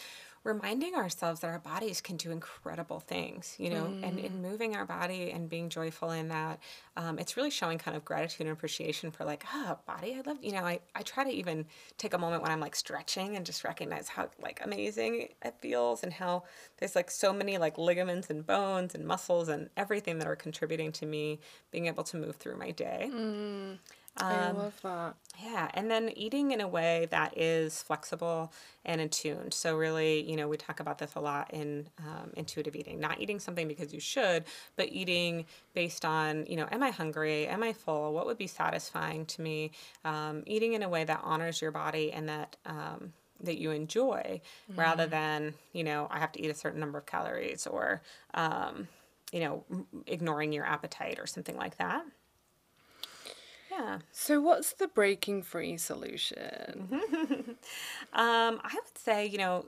reminding 0.42 0.94
ourselves 0.94 1.40
that 1.40 1.48
our 1.48 1.58
bodies 1.58 2.00
can 2.00 2.16
do 2.16 2.30
incredible 2.30 2.98
things, 2.98 3.54
you 3.58 3.68
know, 3.68 3.84
mm. 3.84 4.02
and 4.02 4.18
in 4.18 4.40
moving 4.40 4.74
our 4.74 4.86
body 4.86 5.30
and 5.30 5.50
being 5.50 5.68
joyful 5.68 6.10
in 6.12 6.28
that, 6.28 6.58
um, 6.96 7.18
it's 7.18 7.36
really 7.36 7.50
showing 7.50 7.76
kind 7.76 7.94
of 7.94 8.04
gratitude 8.06 8.46
and 8.46 8.50
appreciation 8.50 9.10
for 9.10 9.24
like, 9.24 9.44
ah, 9.52 9.76
oh, 9.76 9.92
body, 9.92 10.14
I 10.14 10.22
love, 10.26 10.38
you 10.42 10.52
know, 10.52 10.64
I, 10.64 10.80
I 10.94 11.02
try 11.02 11.24
to 11.24 11.30
even 11.30 11.66
take 11.98 12.14
a 12.14 12.18
moment 12.18 12.42
when 12.42 12.50
I'm 12.50 12.60
like 12.60 12.74
stretching 12.74 13.36
and 13.36 13.44
just 13.44 13.64
recognize 13.64 14.08
how 14.08 14.30
like 14.40 14.60
amazing 14.64 15.28
it 15.44 15.54
feels 15.60 16.02
and 16.02 16.12
how 16.12 16.44
there's 16.78 16.96
like 16.96 17.10
so 17.10 17.34
many 17.34 17.58
like 17.58 17.76
ligaments 17.76 18.30
and 18.30 18.46
bones 18.46 18.94
and 18.94 19.06
muscles 19.06 19.48
and 19.48 19.68
everything 19.76 20.18
that 20.20 20.26
are 20.26 20.36
contributing 20.36 20.90
to 20.92 21.06
me 21.06 21.40
being 21.70 21.86
able 21.86 22.04
to 22.04 22.16
move 22.16 22.36
through 22.36 22.56
my 22.56 22.70
day. 22.70 23.10
Mm. 23.12 23.78
Um, 24.16 24.26
I 24.26 24.50
love 24.50 24.80
that. 24.82 25.14
Yeah, 25.42 25.70
and 25.74 25.90
then 25.90 26.10
eating 26.16 26.50
in 26.50 26.60
a 26.60 26.68
way 26.68 27.06
that 27.10 27.38
is 27.38 27.82
flexible 27.82 28.52
and 28.84 29.00
attuned. 29.00 29.54
So 29.54 29.76
really, 29.76 30.28
you 30.28 30.36
know, 30.36 30.48
we 30.48 30.56
talk 30.56 30.80
about 30.80 30.98
this 30.98 31.14
a 31.14 31.20
lot 31.20 31.52
in 31.54 31.88
um, 31.98 32.30
intuitive 32.36 32.76
eating. 32.76 33.00
Not 33.00 33.20
eating 33.20 33.38
something 33.38 33.66
because 33.66 33.94
you 33.94 34.00
should, 34.00 34.44
but 34.76 34.88
eating 34.92 35.46
based 35.72 36.04
on, 36.04 36.44
you 36.46 36.56
know, 36.56 36.66
am 36.70 36.82
I 36.82 36.90
hungry? 36.90 37.46
Am 37.46 37.62
I 37.62 37.72
full? 37.72 38.12
What 38.12 38.26
would 38.26 38.36
be 38.36 38.46
satisfying 38.46 39.24
to 39.26 39.42
me? 39.42 39.70
Um, 40.04 40.42
eating 40.46 40.74
in 40.74 40.82
a 40.82 40.88
way 40.88 41.04
that 41.04 41.20
honors 41.22 41.62
your 41.62 41.70
body 41.70 42.12
and 42.12 42.28
that 42.28 42.56
um, 42.66 43.12
that 43.42 43.58
you 43.58 43.70
enjoy, 43.70 44.42
mm. 44.70 44.76
rather 44.76 45.06
than, 45.06 45.54
you 45.72 45.82
know, 45.82 46.06
I 46.10 46.18
have 46.18 46.32
to 46.32 46.42
eat 46.44 46.50
a 46.50 46.54
certain 46.54 46.78
number 46.78 46.98
of 46.98 47.06
calories 47.06 47.66
or, 47.66 48.02
um, 48.34 48.86
you 49.32 49.40
know, 49.40 49.64
ignoring 50.06 50.52
your 50.52 50.66
appetite 50.66 51.18
or 51.18 51.26
something 51.26 51.56
like 51.56 51.78
that. 51.78 52.04
Yeah. 53.70 54.00
So, 54.10 54.40
what's 54.40 54.72
the 54.72 54.88
breaking 54.88 55.42
free 55.42 55.76
solution? 55.76 56.88
um, 58.12 58.60
I 58.62 58.70
would 58.74 58.98
say, 58.98 59.26
you 59.26 59.38
know, 59.38 59.66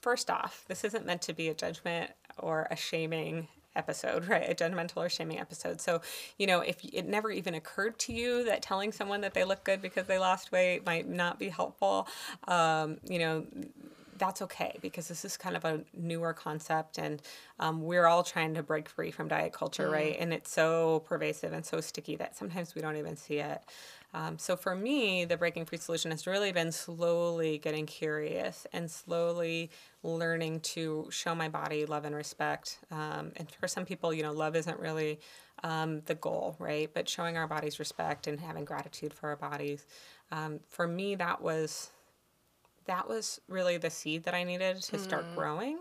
first 0.00 0.30
off, 0.30 0.64
this 0.68 0.84
isn't 0.84 1.06
meant 1.06 1.22
to 1.22 1.32
be 1.32 1.48
a 1.48 1.54
judgment 1.54 2.10
or 2.38 2.66
a 2.70 2.76
shaming 2.76 3.48
episode, 3.74 4.26
right? 4.28 4.50
A 4.50 4.54
judgmental 4.54 4.98
or 4.98 5.08
shaming 5.08 5.38
episode. 5.38 5.80
So, 5.80 6.00
you 6.38 6.46
know, 6.46 6.60
if 6.60 6.84
it 6.84 7.06
never 7.06 7.30
even 7.30 7.54
occurred 7.54 7.98
to 8.00 8.12
you 8.12 8.44
that 8.44 8.62
telling 8.62 8.92
someone 8.92 9.20
that 9.22 9.34
they 9.34 9.44
look 9.44 9.64
good 9.64 9.82
because 9.82 10.06
they 10.06 10.18
lost 10.18 10.52
weight 10.52 10.84
might 10.84 11.08
not 11.08 11.38
be 11.38 11.48
helpful, 11.48 12.08
um, 12.48 12.98
you 13.04 13.18
know, 13.18 13.46
that's 14.18 14.42
okay 14.42 14.78
because 14.80 15.08
this 15.08 15.24
is 15.24 15.36
kind 15.36 15.56
of 15.56 15.64
a 15.64 15.80
newer 15.94 16.32
concept 16.32 16.98
and 16.98 17.22
um, 17.58 17.82
we're 17.82 18.06
all 18.06 18.22
trying 18.22 18.54
to 18.54 18.62
break 18.62 18.88
free 18.88 19.10
from 19.10 19.28
diet 19.28 19.52
culture, 19.52 19.88
mm. 19.88 19.92
right? 19.92 20.16
And 20.18 20.32
it's 20.32 20.50
so 20.50 21.02
pervasive 21.06 21.52
and 21.52 21.64
so 21.64 21.80
sticky 21.80 22.16
that 22.16 22.36
sometimes 22.36 22.74
we 22.74 22.82
don't 22.82 22.96
even 22.96 23.16
see 23.16 23.38
it. 23.38 23.60
Um, 24.14 24.38
so 24.38 24.56
for 24.56 24.74
me, 24.74 25.24
the 25.24 25.36
breaking 25.36 25.66
free 25.66 25.78
solution 25.78 26.10
has 26.10 26.26
really 26.26 26.52
been 26.52 26.72
slowly 26.72 27.58
getting 27.58 27.84
curious 27.84 28.66
and 28.72 28.90
slowly 28.90 29.70
learning 30.02 30.60
to 30.60 31.06
show 31.10 31.34
my 31.34 31.48
body 31.48 31.84
love 31.84 32.04
and 32.04 32.14
respect. 32.14 32.78
Um, 32.90 33.32
and 33.36 33.50
for 33.50 33.68
some 33.68 33.84
people, 33.84 34.14
you 34.14 34.22
know, 34.22 34.32
love 34.32 34.56
isn't 34.56 34.78
really 34.80 35.20
um, 35.64 36.02
the 36.06 36.14
goal, 36.14 36.56
right? 36.58 36.88
But 36.92 37.08
showing 37.08 37.36
our 37.36 37.46
bodies 37.46 37.78
respect 37.78 38.26
and 38.26 38.40
having 38.40 38.64
gratitude 38.64 39.12
for 39.12 39.28
our 39.28 39.36
bodies. 39.36 39.84
Um, 40.32 40.60
for 40.68 40.86
me, 40.86 41.14
that 41.16 41.42
was 41.42 41.90
that 42.86 43.08
was 43.08 43.40
really 43.48 43.76
the 43.76 43.90
seed 43.90 44.24
that 44.24 44.34
I 44.34 44.44
needed 44.44 44.82
to 44.82 44.98
start 44.98 45.24
mm. 45.26 45.34
growing. 45.34 45.78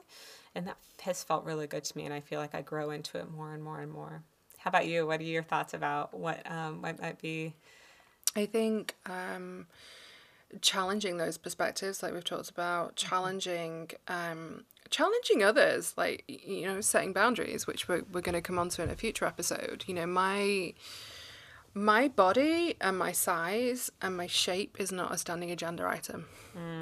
And 0.53 0.67
that 0.67 0.77
has 1.01 1.23
felt 1.23 1.43
really 1.43 1.67
good 1.67 1.83
to 1.83 1.97
me. 1.97 2.05
And 2.05 2.13
I 2.13 2.21
feel 2.21 2.39
like 2.39 2.55
I 2.55 2.61
grow 2.61 2.91
into 2.91 3.17
it 3.17 3.29
more 3.29 3.53
and 3.53 3.63
more 3.63 3.81
and 3.81 3.91
more. 3.91 4.23
How 4.57 4.69
about 4.69 4.87
you? 4.87 5.05
What 5.05 5.19
are 5.19 5.23
your 5.23 5.43
thoughts 5.43 5.73
about 5.73 6.17
what, 6.17 6.49
um, 6.49 6.81
what 6.81 7.01
might 7.01 7.21
be? 7.21 7.53
I 8.35 8.45
think 8.45 8.95
um, 9.05 9.67
challenging 10.61 11.17
those 11.17 11.37
perspectives, 11.37 12.01
like 12.01 12.13
we've 12.13 12.23
talked 12.23 12.49
about, 12.49 12.95
mm-hmm. 12.95 13.07
challenging 13.07 13.91
um, 14.07 14.65
challenging 14.89 15.43
others, 15.43 15.93
like 15.97 16.23
you 16.27 16.65
know, 16.65 16.81
setting 16.81 17.13
boundaries, 17.13 17.67
which 17.67 17.87
we're 17.87 18.03
we're 18.11 18.21
going 18.21 18.33
to 18.33 18.41
come 18.41 18.59
on 18.59 18.69
to 18.69 18.83
in 18.83 18.89
a 18.89 18.95
future 18.95 19.25
episode. 19.25 19.83
You 19.87 19.93
know, 19.93 20.05
my 20.05 20.73
my 21.75 22.07
body 22.07 22.75
and 22.79 22.97
my 22.97 23.11
size 23.11 23.91
and 24.01 24.15
my 24.17 24.27
shape 24.27 24.77
is 24.79 24.91
not 24.91 25.13
a 25.13 25.17
standing 25.17 25.51
agenda 25.51 25.85
item. 25.85 26.25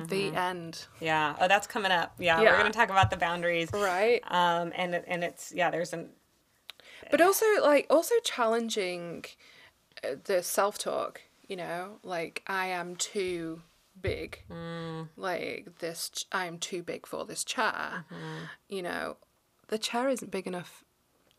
The 0.08 0.28
end. 0.28 0.86
Yeah. 1.02 1.36
Oh, 1.42 1.48
that's 1.48 1.66
coming 1.66 1.92
up. 1.92 2.14
Yeah, 2.20 2.40
yeah. 2.40 2.52
we're 2.52 2.60
going 2.60 2.72
to 2.72 2.78
talk 2.78 2.92
about 2.92 3.10
the 3.10 3.18
boundaries. 3.18 3.70
Right. 3.74 4.22
Um, 4.28 4.72
and 4.76 4.94
and 5.08 5.24
it's 5.24 5.52
yeah, 5.52 5.72
there's 5.72 5.94
an 5.94 6.10
But 7.10 7.22
also, 7.22 7.46
like, 7.62 7.88
also 7.90 8.14
challenging 8.24 9.26
uh, 10.04 10.16
the 10.26 10.44
self 10.44 10.78
talk, 10.78 11.22
you 11.48 11.56
know, 11.56 11.98
like, 12.04 12.44
I 12.46 12.68
am 12.68 12.96
too 12.96 13.64
big. 14.00 14.44
Like, 15.18 15.80
this, 15.80 16.10
ch- 16.10 16.26
I 16.32 16.46
am 16.46 16.60
too 16.60 16.84
big 16.84 17.08
for 17.08 17.26
this 17.26 17.44
chair. 17.44 18.06
You 18.70 18.84
know, 18.84 19.18
the 19.70 19.80
chair 19.80 20.08
isn't 20.08 20.30
big 20.30 20.46
enough 20.46 20.83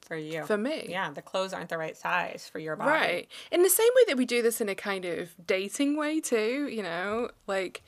for 0.05 0.17
you. 0.17 0.45
for 0.45 0.57
me. 0.57 0.87
Yeah, 0.89 1.11
the 1.11 1.23
clothes 1.23 1.53
aren't 1.53 1.71
the 1.71 1.79
right 1.79 1.97
size 1.97 2.49
for 2.51 2.59
your 2.59 2.77
body. 2.77 2.91
Right. 2.91 3.29
In 3.51 3.63
the 3.63 3.71
same 3.71 3.89
way 3.97 4.03
that 4.09 4.17
we 4.17 4.25
do 4.27 4.43
this 4.43 4.61
in 4.61 4.69
a 4.69 4.75
kind 4.75 5.05
of 5.05 5.35
dating 5.47 5.97
way 5.97 6.21
too, 6.21 6.69
you 6.71 6.83
know, 6.83 7.31
like 7.47 7.83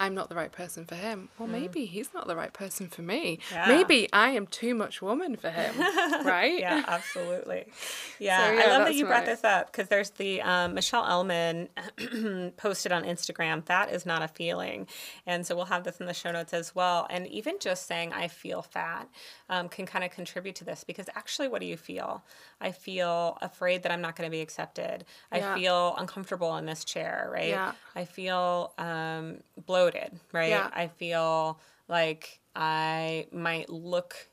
I'm 0.00 0.14
not 0.14 0.28
the 0.28 0.34
right 0.34 0.50
person 0.50 0.84
for 0.84 0.94
him. 0.96 1.28
Well, 1.38 1.48
maybe 1.48 1.84
he's 1.84 2.12
not 2.12 2.26
the 2.26 2.34
right 2.34 2.52
person 2.52 2.88
for 2.88 3.02
me. 3.02 3.38
Mm. 3.48 3.52
Yeah. 3.52 3.68
Maybe 3.68 4.08
I 4.12 4.30
am 4.30 4.46
too 4.46 4.74
much 4.74 5.00
woman 5.00 5.36
for 5.36 5.50
him. 5.50 5.78
right? 6.24 6.58
Yeah, 6.58 6.84
absolutely. 6.86 7.66
Yeah, 8.18 8.38
So, 8.38 8.52
I 8.52 8.78
love 8.78 8.86
that 8.86 8.94
you 8.94 9.06
brought 9.06 9.26
this 9.26 9.42
up 9.42 9.72
because 9.72 9.88
there's 9.88 10.10
the 10.10 10.42
um, 10.42 10.74
Michelle 10.74 11.04
Elman 11.04 11.68
posted 12.56 12.92
on 12.92 13.02
Instagram. 13.02 13.64
That 13.64 13.90
is 13.92 14.06
not 14.06 14.22
a 14.22 14.28
feeling, 14.28 14.86
and 15.26 15.44
so 15.44 15.56
we'll 15.56 15.64
have 15.64 15.82
this 15.82 15.98
in 15.98 16.06
the 16.06 16.14
show 16.14 16.30
notes 16.30 16.52
as 16.52 16.72
well. 16.74 17.06
And 17.10 17.26
even 17.26 17.56
just 17.60 17.86
saying 17.86 18.12
I 18.12 18.28
feel 18.28 18.62
fat 18.62 19.08
um, 19.48 19.68
can 19.68 19.86
kind 19.86 20.04
of 20.04 20.12
contribute 20.12 20.54
to 20.56 20.64
this 20.64 20.84
because 20.84 21.06
actually, 21.16 21.48
what 21.48 21.60
do 21.60 21.66
you 21.66 21.76
feel? 21.76 22.22
I 22.60 22.70
feel 22.70 23.38
afraid 23.42 23.82
that 23.82 23.90
I'm 23.90 24.00
not 24.00 24.14
going 24.14 24.28
to 24.28 24.30
be 24.30 24.40
accepted. 24.40 25.04
I 25.32 25.56
feel 25.56 25.96
uncomfortable 25.98 26.56
in 26.58 26.66
this 26.66 26.84
chair, 26.84 27.28
right? 27.32 27.48
Yeah. 27.48 27.72
I 27.96 28.04
feel 28.04 28.72
um, 28.78 29.38
bloated, 29.66 29.91
right? 30.32 30.50
Yeah. 30.50 30.68
I 30.72 30.88
feel 30.88 31.58
like 31.88 32.40
I 32.54 33.26
might 33.32 33.68
look 33.70 34.28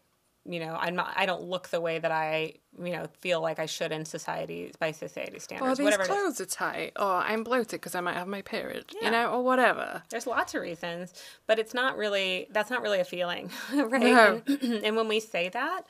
you 0.46 0.60
know 0.62 0.74
i'm 0.80 0.96
not 0.96 1.12
i 1.18 1.26
don't 1.26 1.44
look 1.44 1.68
the 1.68 1.82
way 1.82 2.00
that 2.00 2.12
i 2.14 2.54
you 2.82 2.94
know 2.94 3.06
feel 3.20 3.42
like 3.42 3.60
i 3.60 3.66
should 3.66 3.92
in 3.92 4.06
society 4.06 4.72
by 4.80 4.90
society 4.92 5.36
Or 5.36 5.40
standards 5.42 5.78
these 5.78 5.84
whatever 5.84 6.06
clothes 6.06 6.40
are 6.40 6.46
tight, 6.46 6.94
or 6.98 7.06
I'm 7.12 7.44
bloated 7.44 7.72
because 7.82 7.94
I 7.94 8.00
might 8.00 8.16
have 8.16 8.26
my 8.28 8.42
period, 8.42 8.86
Yeah. 8.96 9.06
you 9.06 9.12
know, 9.12 9.32
or 9.34 9.44
whatever. 9.44 10.02
there's 10.10 10.26
lots 10.26 10.56
of 10.56 10.62
reasons 10.62 11.14
but 11.46 11.60
it's 11.60 11.74
not 11.74 11.98
really 11.98 12.48
that's 12.52 12.70
not 12.70 12.82
really 12.82 13.02
a 13.02 13.06
feeling 13.06 13.52
right 13.76 14.02
No. 14.02 14.42
and, 14.48 14.62
and 14.86 14.96
when 14.96 15.10
we 15.10 15.20
say 15.20 15.50
that 15.50 15.82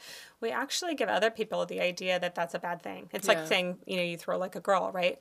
we 0.41 0.49
actually 0.49 0.95
give 0.95 1.09
other 1.09 1.29
people 1.29 1.65
the 1.67 1.79
idea 1.79 2.19
that 2.19 2.33
that's 2.33 2.55
a 2.55 2.59
bad 2.59 2.81
thing 2.81 3.07
it's 3.13 3.27
like 3.27 3.45
saying 3.47 3.77
you 3.85 3.97
know 3.97 4.03
you 4.03 4.17
throw 4.17 4.39
like 4.39 4.55
a 4.55 4.61
girl 4.61 4.91
right 4.91 5.19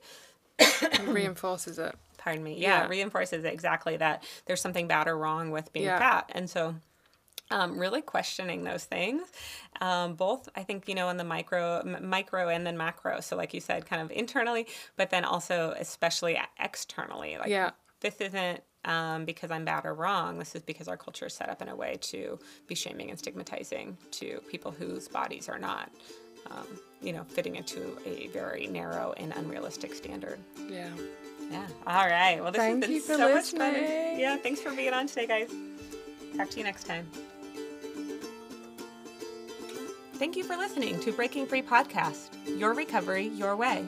It 0.57 1.01
reinforces 1.07 1.77
it. 1.77 1.95
Pardon 2.19 2.43
me 2.43 2.53
yeah, 2.57 2.81
Yeah. 2.83 2.87
reinforces 2.87 3.43
exactly 3.43 3.97
that 3.97 4.23
there's 4.45 4.61
something 4.61 4.87
bad 4.87 5.07
or 5.07 5.17
wrong 5.17 5.49
with 5.49 5.73
being 5.73 5.85
Yeah. 5.85 5.97
fat 5.99 6.29
and 6.35 6.47
so 6.49 6.75
um, 7.51 7.79
really 7.79 8.01
questioning 8.03 8.63
those 8.63 8.83
things 8.85 9.23
um, 9.81 10.13
both 10.13 10.47
i 10.55 10.61
think 10.61 10.87
you 10.87 10.93
know 10.93 11.09
in 11.09 11.17
the 11.17 11.23
micro 11.23 11.79
m- 11.79 12.07
micro 12.07 12.47
and 12.49 12.63
then 12.67 12.77
macro 12.77 13.19
so 13.21 13.35
like 13.35 13.53
you 13.55 13.59
said 13.61 13.87
kind 13.87 14.01
of 14.03 14.11
internally 14.11 14.67
but 14.97 15.09
then 15.09 15.25
also 15.25 15.73
especially 15.79 16.39
externally 16.59 17.37
like 17.39 17.49
Yeah. 17.49 17.71
this 18.01 18.21
isn't 18.21 18.61
um, 18.85 19.25
because 19.25 19.49
i'm 19.49 19.65
bad 19.65 19.85
or 19.85 19.93
wrong 19.95 20.37
this 20.37 20.53
is 20.55 20.61
because 20.61 20.87
our 20.87 20.97
culture 20.97 21.25
is 21.25 21.33
set 21.33 21.49
up 21.49 21.61
in 21.61 21.69
a 21.69 21.75
way 21.75 21.97
to 22.01 22.37
be 22.67 22.75
shaming 22.75 23.09
and 23.09 23.17
stigmatizing 23.17 23.97
to 24.11 24.39
people 24.51 24.69
whose 24.71 25.07
bodies 25.07 25.49
are 25.49 25.59
not 25.59 25.89
um, 26.51 26.67
you 27.01 27.11
know 27.13 27.23
fitting 27.23 27.55
into 27.55 27.97
a 28.05 28.27
very 28.27 28.67
narrow 28.67 29.13
and 29.17 29.33
unrealistic 29.35 29.93
standard 29.95 30.39
Yeah. 30.69 30.89
Yeah. 31.49 31.67
All 31.87 32.07
right. 32.07 32.39
Well, 32.41 32.51
this 32.51 32.59
Thank 32.59 32.85
has 32.85 33.07
been 33.07 33.17
so 33.17 33.33
much 33.33 33.51
fun. 33.51 33.73
Yeah. 33.73 34.37
Thanks 34.37 34.61
for 34.61 34.71
being 34.71 34.93
on 34.93 35.07
today, 35.07 35.27
guys. 35.27 35.51
Talk 36.35 36.49
to 36.51 36.57
you 36.57 36.63
next 36.63 36.85
time. 36.85 37.07
Thank 40.15 40.35
you 40.35 40.43
for 40.43 40.57
listening 40.57 40.99
to 40.99 41.13
Breaking 41.13 41.47
Free 41.47 41.61
Podcast, 41.61 42.29
your 42.59 42.73
recovery, 42.73 43.27
your 43.27 43.55
way. 43.55 43.85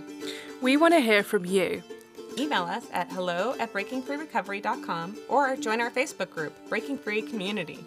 We 0.61 0.77
want 0.77 0.93
to 0.93 1.01
hear 1.01 1.23
from 1.23 1.45
you. 1.45 1.83
Email 2.37 2.63
us 2.63 2.85
at 2.93 3.11
hello 3.11 3.53
at 3.59 3.73
breakingfreerecovery.com 3.73 5.17
or 5.27 5.57
join 5.57 5.81
our 5.81 5.91
Facebook 5.91 6.29
group, 6.29 6.53
Breaking 6.69 6.97
Free 6.97 7.21
Community. 7.21 7.79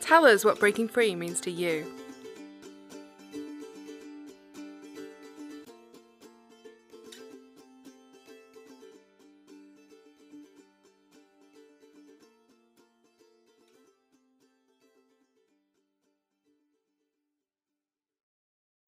Tell 0.00 0.26
us 0.26 0.44
what 0.44 0.58
breaking 0.58 0.88
free 0.88 1.14
means 1.14 1.40
to 1.42 1.52
you. 1.52 1.86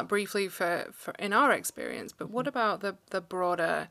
Briefly 0.05 0.49
for, 0.49 0.89
for 0.93 1.15
in 1.19 1.33
our 1.33 1.53
experience, 1.53 2.13
but 2.13 2.31
what 2.31 2.43
mm-hmm. 2.43 2.49
about 2.49 2.81
the, 2.81 2.97
the 3.11 3.21
broader 3.21 3.89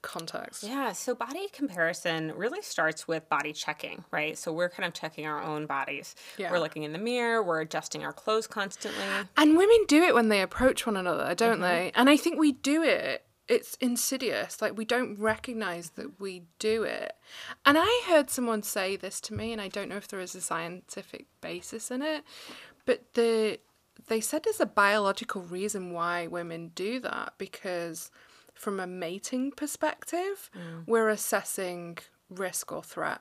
context? 0.00 0.62
Yeah, 0.62 0.92
so 0.92 1.14
body 1.14 1.48
comparison 1.52 2.32
really 2.34 2.62
starts 2.62 3.06
with 3.06 3.28
body 3.28 3.52
checking, 3.52 4.04
right? 4.10 4.38
So 4.38 4.52
we're 4.52 4.70
kind 4.70 4.86
of 4.86 4.94
checking 4.94 5.26
our 5.26 5.42
own 5.42 5.66
bodies. 5.66 6.14
Yeah. 6.38 6.50
We're 6.50 6.60
looking 6.60 6.84
in 6.84 6.92
the 6.92 6.98
mirror, 6.98 7.42
we're 7.42 7.60
adjusting 7.60 8.04
our 8.04 8.12
clothes 8.12 8.46
constantly. 8.46 9.04
And 9.36 9.56
women 9.56 9.84
do 9.86 10.02
it 10.02 10.14
when 10.14 10.28
they 10.28 10.40
approach 10.40 10.86
one 10.86 10.96
another, 10.96 11.34
don't 11.34 11.54
mm-hmm. 11.54 11.62
they? 11.62 11.92
And 11.94 12.08
I 12.08 12.16
think 12.16 12.38
we 12.38 12.52
do 12.52 12.82
it. 12.82 13.24
It's 13.48 13.76
insidious. 13.80 14.60
Like 14.60 14.76
we 14.76 14.84
don't 14.84 15.18
recognize 15.18 15.90
that 15.90 16.20
we 16.20 16.44
do 16.58 16.84
it. 16.84 17.12
And 17.64 17.76
I 17.80 18.02
heard 18.06 18.30
someone 18.30 18.62
say 18.62 18.96
this 18.96 19.20
to 19.22 19.34
me, 19.34 19.52
and 19.52 19.60
I 19.60 19.68
don't 19.68 19.88
know 19.88 19.96
if 19.96 20.08
there 20.08 20.20
is 20.20 20.34
a 20.34 20.40
scientific 20.40 21.26
basis 21.40 21.90
in 21.90 22.02
it, 22.02 22.24
but 22.84 23.14
the 23.14 23.58
they 24.08 24.20
said 24.20 24.42
there's 24.44 24.60
a 24.60 24.66
biological 24.66 25.42
reason 25.42 25.92
why 25.92 26.26
women 26.26 26.72
do 26.74 27.00
that 27.00 27.34
because 27.38 28.10
from 28.54 28.80
a 28.80 28.86
mating 28.86 29.52
perspective, 29.52 30.50
we're 30.86 31.08
assessing 31.08 31.98
risk 32.28 32.72
or 32.72 32.82
threat. 32.82 33.20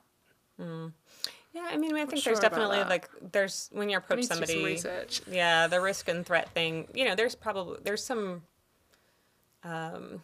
Yeah, 0.60 1.68
I 1.72 1.78
mean, 1.78 1.96
I 1.96 2.06
think 2.06 2.22
sure 2.22 2.34
there's 2.34 2.40
definitely 2.40 2.80
like 2.80 3.10
there's 3.32 3.70
when 3.72 3.90
you 3.90 3.98
approach 3.98 4.20
need 4.20 4.24
to 4.24 4.30
do 4.30 4.36
some 4.36 4.46
somebody. 4.46 4.66
research. 4.66 5.22
Yeah, 5.30 5.68
the 5.68 5.82
risk 5.82 6.08
and 6.08 6.26
threat 6.26 6.50
thing. 6.50 6.88
You 6.94 7.06
know, 7.06 7.16
there's 7.16 7.36
probably 7.36 7.80
there's 7.84 8.04
some. 8.04 8.44
Um, 9.64 10.22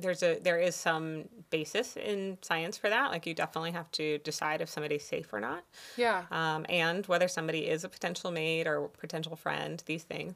there's 0.00 0.22
a 0.22 0.38
there 0.40 0.58
is 0.58 0.74
some 0.74 1.24
basis 1.50 1.96
in 1.96 2.38
science 2.42 2.76
for 2.78 2.88
that. 2.90 3.10
Like 3.10 3.26
you 3.26 3.34
definitely 3.34 3.72
have 3.72 3.90
to 3.92 4.18
decide 4.18 4.60
if 4.60 4.68
somebody's 4.68 5.04
safe 5.04 5.32
or 5.32 5.40
not, 5.40 5.62
Yeah. 5.96 6.24
um, 6.30 6.66
and 6.68 7.06
whether 7.06 7.28
somebody 7.28 7.68
is 7.68 7.84
a 7.84 7.88
potential 7.88 8.30
mate 8.30 8.66
or 8.66 8.88
potential 8.98 9.36
friend. 9.36 9.82
These 9.86 10.04
things. 10.04 10.34